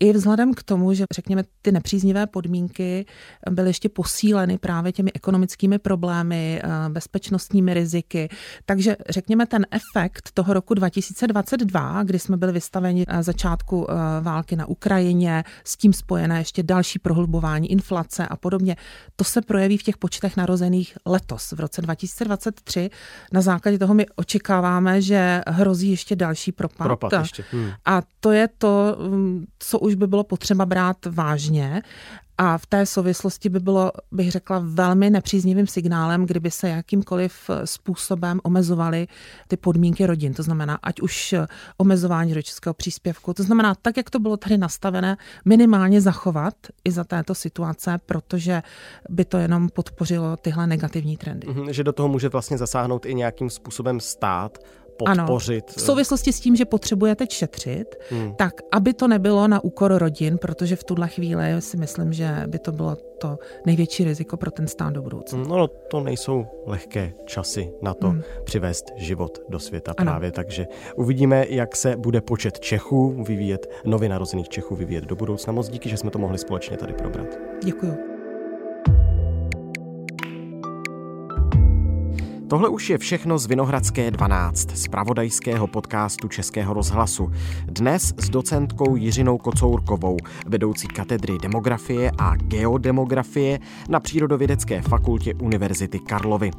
I 0.00 0.12
vzhledem 0.12 0.54
k 0.54 0.62
tomu, 0.62 0.94
že 0.94 1.04
řekněme 1.14 1.44
ty 1.62 1.72
nepříznivé 1.72 2.26
podmínky 2.26 3.06
byly 3.50 3.68
ještě 3.68 3.88
posíleny 3.88 4.58
právě 4.58 4.92
těmi 4.92 5.12
ekonomickými 5.12 5.78
problémy, 5.78 6.62
uh, 6.64 6.92
bezpečnostními 6.92 7.74
riziky. 7.74 8.28
Takže 8.66 8.96
řekněme 9.08 9.46
ten 9.46 9.66
efekt 9.70 10.30
toho 10.34 10.54
roku 10.54 10.74
2022, 10.74 12.02
kdy 12.02 12.18
jsme 12.18 12.36
byli 12.36 12.52
vystaveni 12.52 13.04
začátku 13.20 13.78
uh, 13.78 13.86
války 14.20 14.56
na 14.56 14.66
Ukrajině, 14.66 15.44
s 15.64 15.76
tím 15.76 15.92
spojené 15.92 16.38
ještě 16.38 16.62
další 16.62 16.98
prohlubování 16.98 17.70
inflace 17.70 18.26
a 18.26 18.36
podobně, 18.36 18.76
to 19.16 19.24
se 19.24 19.42
projeví 19.42 19.78
v 19.78 19.82
těch 19.82 19.96
počtech 19.96 20.36
narozených 20.36 20.98
letos 21.06 21.52
v 21.52 21.60
roce 21.60 21.75
roce 21.76 21.82
2023. 21.82 22.90
Na 23.32 23.40
základě 23.40 23.78
toho 23.78 23.94
my 23.94 24.06
očekáváme, 24.16 25.02
že 25.02 25.40
hrozí 25.46 25.90
ještě 25.90 26.16
další 26.16 26.52
propad. 26.52 26.86
propad 26.86 27.12
ještě. 27.12 27.44
Hmm. 27.52 27.70
A 27.84 28.02
to 28.20 28.32
je 28.32 28.48
to, 28.58 28.96
mm, 29.10 29.46
co 29.58 29.78
už 29.78 29.94
by 29.94 30.06
bylo 30.06 30.24
potřeba 30.24 30.66
brát 30.66 30.96
vážně. 31.10 31.82
A 32.38 32.58
v 32.58 32.66
té 32.66 32.86
souvislosti 32.86 33.48
by 33.48 33.60
bylo, 33.60 33.92
bych 34.12 34.30
řekla, 34.30 34.62
velmi 34.64 35.10
nepříznivým 35.10 35.66
signálem, 35.66 36.26
kdyby 36.26 36.50
se 36.50 36.68
jakýmkoliv 36.68 37.50
způsobem 37.64 38.40
omezovaly 38.42 39.08
ty 39.48 39.56
podmínky 39.56 40.06
rodin. 40.06 40.34
To 40.34 40.42
znamená, 40.42 40.78
ať 40.82 41.00
už 41.00 41.34
omezování 41.76 42.34
rodičovského 42.34 42.74
příspěvku. 42.74 43.34
To 43.34 43.42
znamená, 43.42 43.74
tak, 43.74 43.96
jak 43.96 44.10
to 44.10 44.18
bylo 44.18 44.36
tady 44.36 44.58
nastavené, 44.58 45.16
minimálně 45.44 46.00
zachovat 46.00 46.54
i 46.84 46.90
za 46.90 47.04
této 47.04 47.34
situace, 47.34 47.98
protože 48.06 48.62
by 49.08 49.24
to 49.24 49.38
jenom 49.38 49.68
podpořilo 49.68 50.36
tyhle 50.36 50.66
negativní 50.66 51.16
trendy. 51.16 51.46
Mm-hmm, 51.46 51.68
že 51.68 51.84
do 51.84 51.92
toho 51.92 52.08
může 52.08 52.28
vlastně 52.28 52.58
zasáhnout 52.58 53.06
i 53.06 53.14
nějakým 53.14 53.50
způsobem 53.50 54.00
stát, 54.00 54.58
podpořit. 54.96 55.64
Ano, 55.64 55.74
v 55.76 55.80
souvislosti 55.80 56.32
s 56.32 56.40
tím, 56.40 56.56
že 56.56 56.64
potřebujete 56.64 57.26
šetřit, 57.30 57.96
hmm. 58.10 58.34
tak 58.34 58.60
aby 58.72 58.94
to 58.94 59.08
nebylo 59.08 59.48
na 59.48 59.64
úkor 59.64 59.94
rodin, 59.94 60.38
protože 60.38 60.76
v 60.76 60.84
tuhle 60.84 61.08
chvíli 61.08 61.44
si 61.58 61.76
myslím, 61.76 62.12
že 62.12 62.42
by 62.46 62.58
to 62.58 62.72
bylo 62.72 62.96
to 63.18 63.38
největší 63.66 64.04
riziko 64.04 64.36
pro 64.36 64.50
ten 64.50 64.68
stát 64.68 64.92
do 64.92 65.02
budoucna. 65.02 65.38
Hmm, 65.38 65.48
no 65.48 65.68
to 65.68 66.00
nejsou 66.00 66.46
lehké 66.66 67.12
časy 67.24 67.72
na 67.82 67.94
to 67.94 68.08
hmm. 68.08 68.22
přivést 68.44 68.84
život 68.96 69.38
do 69.48 69.58
světa 69.58 69.94
ano. 69.96 70.10
právě, 70.10 70.32
takže 70.32 70.66
uvidíme, 70.96 71.46
jak 71.48 71.76
se 71.76 71.96
bude 71.96 72.20
počet 72.20 72.60
Čechů 72.60 73.22
vyvíjet, 73.22 73.70
nově 73.84 74.08
narozených 74.08 74.48
Čechů 74.48 74.76
vyvíjet 74.76 75.04
do 75.04 75.16
budoucna. 75.16 75.52
Moc 75.52 75.68
díky, 75.68 75.88
že 75.88 75.96
jsme 75.96 76.10
to 76.10 76.18
mohli 76.18 76.38
společně 76.38 76.76
tady 76.76 76.92
probrat. 76.92 77.38
Děkuji. 77.64 78.15
Tohle 82.48 82.68
už 82.68 82.90
je 82.90 82.98
všechno 82.98 83.38
z 83.38 83.46
Vinohradské 83.46 84.10
12, 84.10 84.70
z 84.70 84.88
pravodajského 84.88 85.66
podcastu 85.66 86.28
Českého 86.28 86.74
rozhlasu. 86.74 87.32
Dnes 87.64 88.14
s 88.16 88.28
docentkou 88.28 88.96
Jiřinou 88.96 89.38
Kocourkovou, 89.38 90.16
vedoucí 90.46 90.88
katedry 90.88 91.38
demografie 91.42 92.10
a 92.18 92.36
geodemografie 92.36 93.58
na 93.88 94.00
Přírodovědecké 94.00 94.82
fakultě 94.82 95.34
Univerzity 95.34 95.98
Karlovy. 95.98 96.50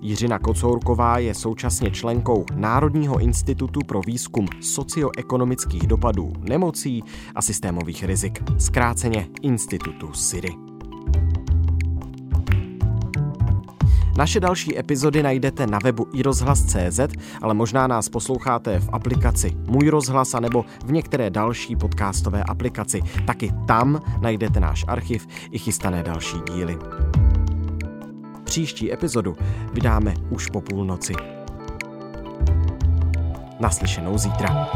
Jiřina 0.00 0.38
Kocourková 0.38 1.18
je 1.18 1.34
současně 1.34 1.90
členkou 1.90 2.44
Národního 2.54 3.20
institutu 3.20 3.80
pro 3.86 4.00
výzkum 4.00 4.46
socioekonomických 4.60 5.86
dopadů 5.86 6.32
nemocí 6.38 7.02
a 7.34 7.42
systémových 7.42 8.04
rizik, 8.04 8.42
zkráceně 8.58 9.28
Institutu 9.42 10.12
SIRI. 10.12 10.71
Naše 14.16 14.40
další 14.40 14.78
epizody 14.78 15.22
najdete 15.22 15.66
na 15.66 15.78
webu 15.84 16.06
iRozhlas.cz, 16.12 17.00
ale 17.42 17.54
možná 17.54 17.86
nás 17.86 18.08
posloucháte 18.08 18.80
v 18.80 18.88
aplikaci 18.92 19.56
Můj 19.66 19.88
rozhlas 19.88 20.34
nebo 20.40 20.64
v 20.84 20.92
některé 20.92 21.30
další 21.30 21.76
podcastové 21.76 22.42
aplikaci. 22.42 23.00
Taky 23.26 23.52
tam 23.66 24.02
najdete 24.20 24.60
náš 24.60 24.84
archiv 24.88 25.26
i 25.50 25.58
chystané 25.58 26.02
další 26.02 26.36
díly. 26.54 26.78
Příští 28.44 28.92
epizodu 28.92 29.36
vydáme 29.72 30.14
už 30.30 30.46
po 30.46 30.60
půlnoci. 30.60 31.12
Naslyšenou 33.60 34.18
zítra. 34.18 34.68